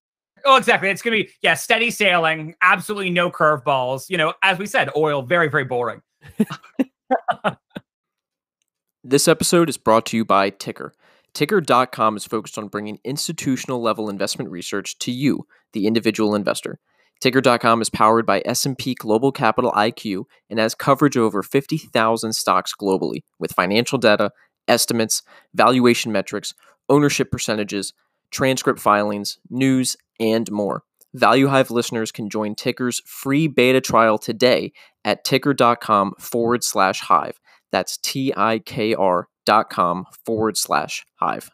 [0.45, 0.90] Oh, exactly.
[0.90, 4.10] It's gonna be yeah, steady sailing, absolutely no curveballs.
[4.10, 6.02] You know, as we said, oil very very boring.
[9.03, 10.91] this episode is brought to you by TIKR.
[11.35, 16.79] TIKR.com is focused on bringing institutional level investment research to you, the individual investor.
[17.21, 23.23] TIKR.com is powered by S&P Global Capital IQ and has coverage over 50,000 stocks globally
[23.37, 24.31] with financial data,
[24.69, 26.53] estimates, valuation metrics,
[26.87, 27.93] ownership percentages,
[28.31, 30.83] transcript filings, news, and more.
[31.13, 34.71] Value Hive listeners can join TIKR's free beta trial today
[35.03, 37.41] at tikr.com forward slash hive.
[37.73, 41.49] That's T I K R dot com forward slash hive.